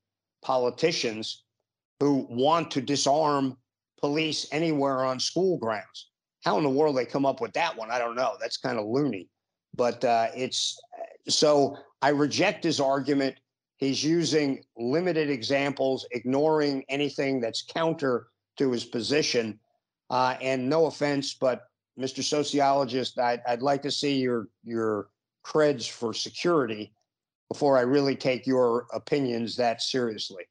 politicians 0.42 1.44
who 2.00 2.26
want 2.30 2.70
to 2.70 2.80
disarm 2.80 3.56
police 4.00 4.46
anywhere 4.52 5.04
on 5.04 5.20
school 5.20 5.58
grounds 5.58 6.10
how 6.46 6.56
in 6.58 6.62
the 6.62 6.70
world 6.70 6.96
they 6.96 7.04
come 7.04 7.26
up 7.26 7.40
with 7.40 7.52
that 7.54 7.76
one, 7.76 7.90
I 7.90 7.98
don't 7.98 8.14
know. 8.14 8.36
That's 8.40 8.56
kind 8.56 8.78
of 8.78 8.86
loony. 8.86 9.28
But 9.74 10.04
uh, 10.04 10.28
it's 10.34 10.78
so 11.28 11.76
I 12.02 12.10
reject 12.10 12.62
his 12.62 12.78
argument. 12.78 13.34
He's 13.78 14.02
using 14.02 14.62
limited 14.76 15.28
examples, 15.28 16.06
ignoring 16.12 16.84
anything 16.88 17.40
that's 17.40 17.62
counter 17.62 18.28
to 18.56 18.70
his 18.70 18.84
position. 18.84 19.58
Uh, 20.10 20.36
and 20.40 20.68
no 20.68 20.86
offense, 20.86 21.34
but 21.34 21.68
Mr. 21.98 22.22
Sociologist, 22.22 23.18
I'd, 23.18 23.40
I'd 23.46 23.62
like 23.62 23.82
to 23.82 23.90
see 23.90 24.18
your 24.18 24.48
your 24.62 25.08
creds 25.44 25.88
for 25.88 26.12
security 26.12 26.92
before 27.48 27.78
I 27.78 27.82
really 27.82 28.16
take 28.16 28.46
your 28.46 28.86
opinions 28.92 29.56
that 29.56 29.82
seriously. 29.82 30.44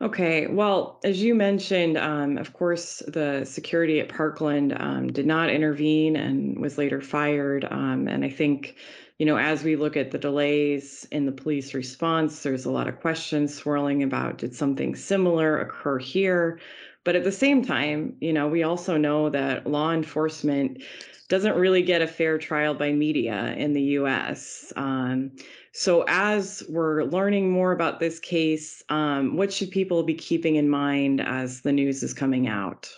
Okay, 0.00 0.46
well, 0.46 1.00
as 1.02 1.20
you 1.20 1.34
mentioned, 1.34 1.98
um, 1.98 2.38
of 2.38 2.52
course, 2.52 3.02
the 3.08 3.44
security 3.44 3.98
at 3.98 4.08
Parkland 4.08 4.72
um, 4.78 5.08
did 5.08 5.26
not 5.26 5.50
intervene 5.50 6.14
and 6.14 6.56
was 6.60 6.78
later 6.78 7.00
fired. 7.00 7.66
Um, 7.68 8.06
and 8.06 8.24
I 8.24 8.30
think, 8.30 8.76
you 9.18 9.26
know, 9.26 9.36
as 9.36 9.64
we 9.64 9.74
look 9.74 9.96
at 9.96 10.12
the 10.12 10.18
delays 10.18 11.06
in 11.10 11.26
the 11.26 11.32
police 11.32 11.74
response, 11.74 12.42
there's 12.42 12.64
a 12.64 12.70
lot 12.70 12.86
of 12.86 13.00
questions 13.00 13.54
swirling 13.54 14.02
about 14.02 14.38
did 14.38 14.54
something 14.54 14.94
similar 14.94 15.58
occur 15.60 15.98
here? 15.98 16.60
But 17.04 17.16
at 17.16 17.24
the 17.24 17.32
same 17.32 17.64
time, 17.64 18.14
you 18.20 18.32
know, 18.32 18.46
we 18.46 18.62
also 18.62 18.96
know 18.96 19.28
that 19.30 19.66
law 19.66 19.92
enforcement 19.92 20.82
doesn't 21.28 21.56
really 21.56 21.82
get 21.82 22.00
a 22.00 22.06
fair 22.06 22.38
trial 22.38 22.74
by 22.74 22.92
media 22.92 23.54
in 23.56 23.72
the 23.72 23.82
US. 23.82 24.72
Um, 24.76 25.32
so, 25.72 26.04
as 26.08 26.62
we're 26.68 27.04
learning 27.04 27.50
more 27.50 27.72
about 27.72 28.00
this 28.00 28.18
case, 28.18 28.82
um, 28.88 29.36
what 29.36 29.52
should 29.52 29.70
people 29.70 30.02
be 30.02 30.14
keeping 30.14 30.56
in 30.56 30.68
mind 30.68 31.20
as 31.20 31.60
the 31.62 31.72
news 31.72 32.02
is 32.02 32.14
coming 32.14 32.48
out? 32.48 32.88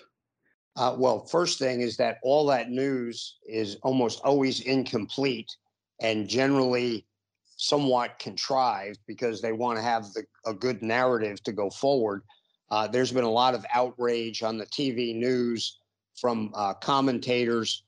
Uh, 0.77 0.95
well, 0.97 1.25
first 1.25 1.59
thing 1.59 1.81
is 1.81 1.97
that 1.97 2.19
all 2.23 2.47
that 2.47 2.71
news 2.71 3.39
is 3.47 3.77
almost 3.83 4.21
always 4.23 4.61
incomplete 4.61 5.57
and 6.01 6.29
generally 6.29 7.07
somewhat 7.57 8.19
contrived 8.19 8.99
because 9.07 9.41
they 9.41 9.53
want 9.53 9.77
to 9.77 9.83
have 9.83 10.13
the, 10.13 10.25
a 10.47 10.55
good 10.55 10.83
narrative 10.83 11.43
to 11.43 11.53
go 11.53 11.69
forward. 11.71 12.23
Uh, 12.71 12.87
there's 12.87 13.13
been 13.13 13.25
a 13.25 13.31
lot 13.31 13.55
of 13.55 13.67
outrage 13.75 14.43
on 14.43 14.57
the 14.57 14.67
TV 14.67 15.15
news 15.15 15.79
from 16.17 16.53
uh, 16.55 16.73
commentators 16.75 17.85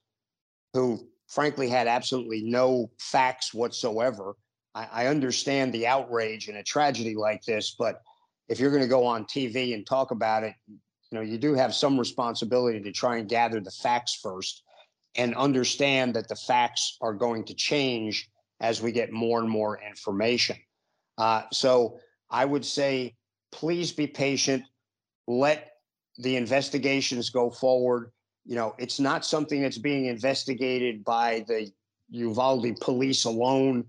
who, 0.74 1.06
frankly, 1.28 1.68
had 1.68 1.86
absolutely 1.86 2.42
no 2.42 2.90
facts 2.98 3.54
whatsoever 3.54 4.36
I, 4.74 4.88
I 4.92 5.06
understand 5.06 5.72
the 5.72 5.86
outrage 5.86 6.48
in 6.48 6.56
a 6.56 6.62
tragedy 6.62 7.14
like 7.14 7.44
this, 7.44 7.74
but 7.78 8.02
if 8.48 8.58
you're 8.58 8.70
going 8.70 8.82
to 8.82 8.88
go 8.88 9.06
on 9.06 9.24
TV 9.24 9.74
and 9.74 9.86
talk 9.86 10.10
about 10.10 10.44
it, 10.44 10.54
you 10.68 10.78
know, 11.12 11.20
you 11.20 11.38
do 11.38 11.54
have 11.54 11.74
some 11.74 11.98
responsibility 11.98 12.80
to 12.80 12.92
try 12.92 13.18
and 13.18 13.28
gather 13.28 13.60
the 13.60 13.70
facts 13.70 14.14
first 14.14 14.62
and 15.16 15.34
understand 15.34 16.14
that 16.14 16.28
the 16.28 16.36
facts 16.36 16.96
are 17.00 17.12
going 17.12 17.44
to 17.44 17.54
change 17.54 18.28
as 18.60 18.80
we 18.80 18.92
get 18.92 19.12
more 19.12 19.40
and 19.40 19.50
more 19.50 19.80
information. 19.82 20.56
Uh, 21.18 21.42
so 21.52 21.98
I 22.30 22.44
would 22.44 22.64
say, 22.64 23.14
please 23.50 23.92
be 23.92 24.06
patient. 24.06 24.64
Let 25.26 25.72
the 26.18 26.36
investigations 26.36 27.30
go 27.30 27.50
forward. 27.50 28.12
You 28.44 28.56
know, 28.56 28.74
it's 28.78 28.98
not 28.98 29.24
something 29.24 29.62
that's 29.62 29.78
being 29.78 30.06
investigated 30.06 31.04
by 31.04 31.44
the 31.46 31.70
Uvalde 32.10 32.76
police 32.80 33.24
alone. 33.24 33.84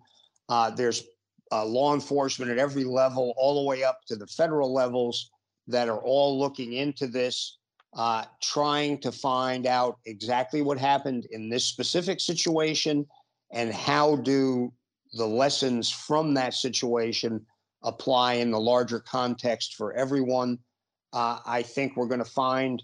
Uh, 0.50 0.70
there's 0.72 1.04
uh, 1.52 1.66
law 1.66 1.94
enforcement 1.94 2.52
at 2.52 2.58
every 2.58 2.84
level, 2.84 3.34
all 3.38 3.64
the 3.64 3.68
way 3.68 3.84
up 3.84 4.00
to 4.08 4.16
the 4.16 4.28
federal 4.28 4.74
levels, 4.74 5.30
that 5.68 5.88
are 5.88 6.00
all 6.00 6.38
looking 6.38 6.74
into 6.74 7.08
this, 7.08 7.58
uh, 7.96 8.26
trying 8.42 8.98
to 9.00 9.12
find 9.12 9.68
out 9.68 10.00
exactly 10.06 10.62
what 10.62 10.78
happened 10.78 11.28
in 11.32 11.50
this 11.50 11.66
specific 11.66 12.20
situation 12.20 13.06
and 13.52 13.72
how 13.72 14.16
do 14.18 14.72
the 15.14 15.26
lessons 15.26 15.92
from 15.92 16.34
that 16.34 16.54
situation 16.54 17.46
apply 17.84 18.34
in 18.36 18.50
the 18.50 18.60
larger 18.60 19.00
context 19.00 19.76
for 19.76 19.94
everyone. 19.94 20.58
Uh, 21.12 21.40
I 21.46 21.62
think 21.62 21.96
we're 21.96 22.08
going 22.08 22.24
to 22.24 22.26
find 22.26 22.82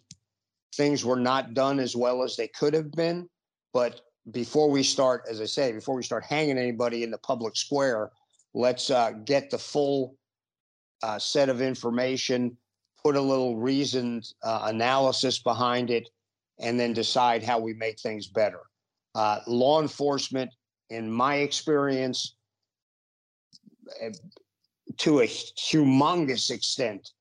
things 0.76 1.04
were 1.04 1.20
not 1.20 1.54
done 1.54 1.80
as 1.80 1.96
well 1.96 2.22
as 2.22 2.36
they 2.36 2.48
could 2.48 2.74
have 2.74 2.92
been. 2.92 3.28
But 3.74 4.02
before 4.32 4.70
we 4.70 4.84
start, 4.84 5.24
as 5.30 5.42
I 5.42 5.46
say, 5.46 5.72
before 5.72 5.96
we 5.96 6.04
start 6.04 6.24
hanging 6.24 6.58
anybody 6.58 7.04
in 7.04 7.10
the 7.10 7.18
public 7.18 7.56
square, 7.56 8.12
let's 8.54 8.92
uh, 8.92 9.12
get 9.26 9.50
the 9.50 9.58
full 9.58 10.16
uh, 11.02 11.18
set 11.18 11.50
of 11.50 11.62
information, 11.62 12.58
put 13.04 13.16
a 13.16 13.22
little 13.22 13.58
reasoned 13.58 14.26
uh, 14.44 14.62
analysis 14.66 15.40
behind 15.40 15.90
it, 15.90 16.10
and 16.60 16.80
then 16.80 16.94
decide 16.94 17.44
how 17.44 17.60
we 17.60 17.74
make 17.74 18.00
things 18.00 18.28
better. 18.28 18.62
Uh, 19.16 19.40
law 19.48 19.82
enforcement, 19.82 20.52
in 20.90 21.10
my 21.12 21.36
experience, 21.38 22.36
eh, 24.02 24.12
to 24.98 25.22
a 25.22 25.28
humongous 25.28 26.50
extent, 26.50 27.12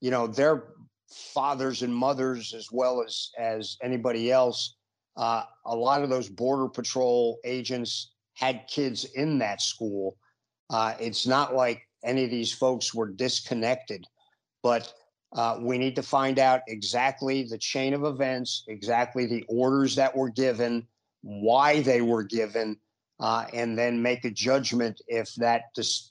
you 0.00 0.10
know, 0.10 0.26
their 0.26 0.74
fathers 1.10 1.82
and 1.82 1.94
mothers, 1.94 2.54
as 2.54 2.68
well 2.70 3.02
as 3.02 3.30
as 3.38 3.76
anybody 3.82 4.30
else, 4.30 4.76
uh, 5.16 5.42
a 5.66 5.74
lot 5.74 6.02
of 6.02 6.10
those 6.10 6.28
border 6.28 6.68
patrol 6.68 7.38
agents 7.44 8.12
had 8.34 8.66
kids 8.68 9.04
in 9.04 9.38
that 9.38 9.62
school. 9.62 10.16
Uh, 10.70 10.94
it's 10.98 11.26
not 11.26 11.54
like 11.54 11.82
any 12.04 12.24
of 12.24 12.30
these 12.30 12.52
folks 12.52 12.92
were 12.92 13.08
disconnected, 13.08 14.04
but 14.62 14.92
uh, 15.34 15.58
we 15.60 15.78
need 15.78 15.96
to 15.96 16.02
find 16.02 16.38
out 16.38 16.62
exactly 16.68 17.42
the 17.44 17.58
chain 17.58 17.92
of 17.92 18.04
events, 18.04 18.64
exactly 18.68 19.26
the 19.26 19.44
orders 19.48 19.96
that 19.96 20.14
were 20.16 20.30
given, 20.30 20.86
why 21.22 21.80
they 21.82 22.00
were 22.00 22.22
given, 22.22 22.76
uh, 23.20 23.46
and 23.52 23.76
then 23.76 24.00
make 24.00 24.24
a 24.24 24.30
judgment 24.30 25.00
if 25.08 25.34
that 25.34 25.62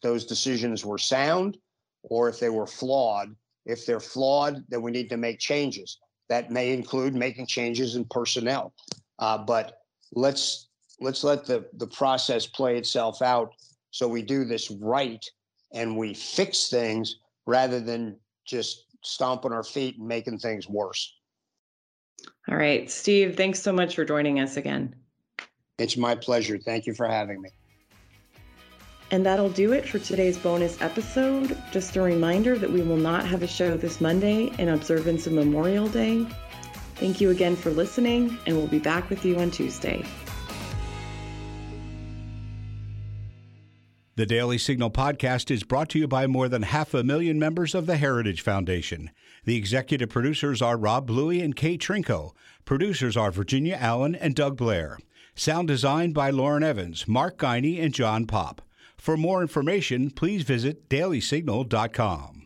those 0.01 0.25
decisions 0.25 0.85
were 0.85 0.97
sound 0.97 1.57
or 2.03 2.27
if 2.27 2.39
they 2.39 2.49
were 2.49 2.67
flawed. 2.67 3.35
If 3.65 3.85
they're 3.85 4.01
flawed, 4.01 4.63
then 4.67 4.81
we 4.81 4.91
need 4.91 5.09
to 5.09 5.17
make 5.17 5.39
changes. 5.39 5.99
That 6.27 6.51
may 6.51 6.73
include 6.73 7.15
making 7.15 7.47
changes 7.47 7.95
in 7.95 8.05
personnel. 8.05 8.73
Uh, 9.19 9.37
but 9.37 9.77
let's 10.13 10.67
let's 10.99 11.23
let 11.23 11.45
the 11.45 11.65
the 11.73 11.87
process 11.87 12.45
play 12.45 12.77
itself 12.77 13.21
out 13.21 13.53
so 13.91 14.07
we 14.07 14.21
do 14.21 14.45
this 14.45 14.69
right 14.71 15.25
and 15.73 15.97
we 15.97 16.13
fix 16.13 16.69
things 16.69 17.17
rather 17.45 17.79
than 17.79 18.15
just 18.45 18.85
stomping 19.03 19.51
our 19.51 19.63
feet 19.63 19.97
and 19.97 20.07
making 20.07 20.39
things 20.39 20.67
worse. 20.67 21.15
All 22.49 22.55
right, 22.55 22.89
Steve, 22.89 23.35
thanks 23.35 23.61
so 23.61 23.71
much 23.71 23.95
for 23.95 24.05
joining 24.05 24.39
us 24.39 24.57
again. 24.57 24.95
It's 25.77 25.97
my 25.97 26.15
pleasure. 26.15 26.57
Thank 26.57 26.85
you 26.85 26.93
for 26.93 27.07
having 27.07 27.41
me. 27.41 27.49
And 29.11 29.25
that'll 29.25 29.49
do 29.49 29.73
it 29.73 29.87
for 29.87 29.99
today's 29.99 30.37
bonus 30.37 30.81
episode. 30.81 31.57
Just 31.71 31.95
a 31.97 32.01
reminder 32.01 32.57
that 32.57 32.71
we 32.71 32.81
will 32.81 32.97
not 32.97 33.25
have 33.27 33.43
a 33.43 33.47
show 33.47 33.77
this 33.77 34.01
Monday 34.01 34.51
in 34.57 34.69
observance 34.69 35.27
of 35.27 35.33
Memorial 35.33 35.87
Day. 35.87 36.25
Thank 36.95 37.21
you 37.21 37.29
again 37.29 37.55
for 37.55 37.69
listening, 37.69 38.37
and 38.47 38.55
we'll 38.55 38.67
be 38.67 38.79
back 38.79 39.09
with 39.09 39.25
you 39.25 39.37
on 39.37 39.51
Tuesday. 39.51 40.05
The 44.15 44.27
Daily 44.27 44.59
Signal 44.59 44.91
podcast 44.91 45.49
is 45.49 45.63
brought 45.63 45.89
to 45.89 45.97
you 45.97 46.07
by 46.07 46.27
more 46.27 46.47
than 46.47 46.61
half 46.61 46.93
a 46.93 47.03
million 47.03 47.39
members 47.39 47.73
of 47.73 47.87
the 47.87 47.97
Heritage 47.97 48.41
Foundation. 48.41 49.09
The 49.45 49.55
executive 49.55 50.09
producers 50.09 50.61
are 50.61 50.77
Rob 50.77 51.07
Bluey 51.07 51.41
and 51.41 51.55
Kate 51.55 51.81
Trinko. 51.81 52.33
Producers 52.63 53.17
are 53.17 53.31
Virginia 53.31 53.75
Allen 53.79 54.13
and 54.13 54.35
Doug 54.35 54.55
Blair. 54.55 54.99
Sound 55.33 55.67
designed 55.67 56.13
by 56.13 56.29
Lauren 56.29 56.61
Evans, 56.61 57.07
Mark 57.07 57.39
Guiney, 57.39 57.83
and 57.83 57.91
John 57.91 58.27
Popp. 58.27 58.61
For 58.97 59.17
more 59.17 59.41
information, 59.41 60.11
please 60.11 60.43
visit 60.43 60.87
dailysignal.com. 60.89 62.42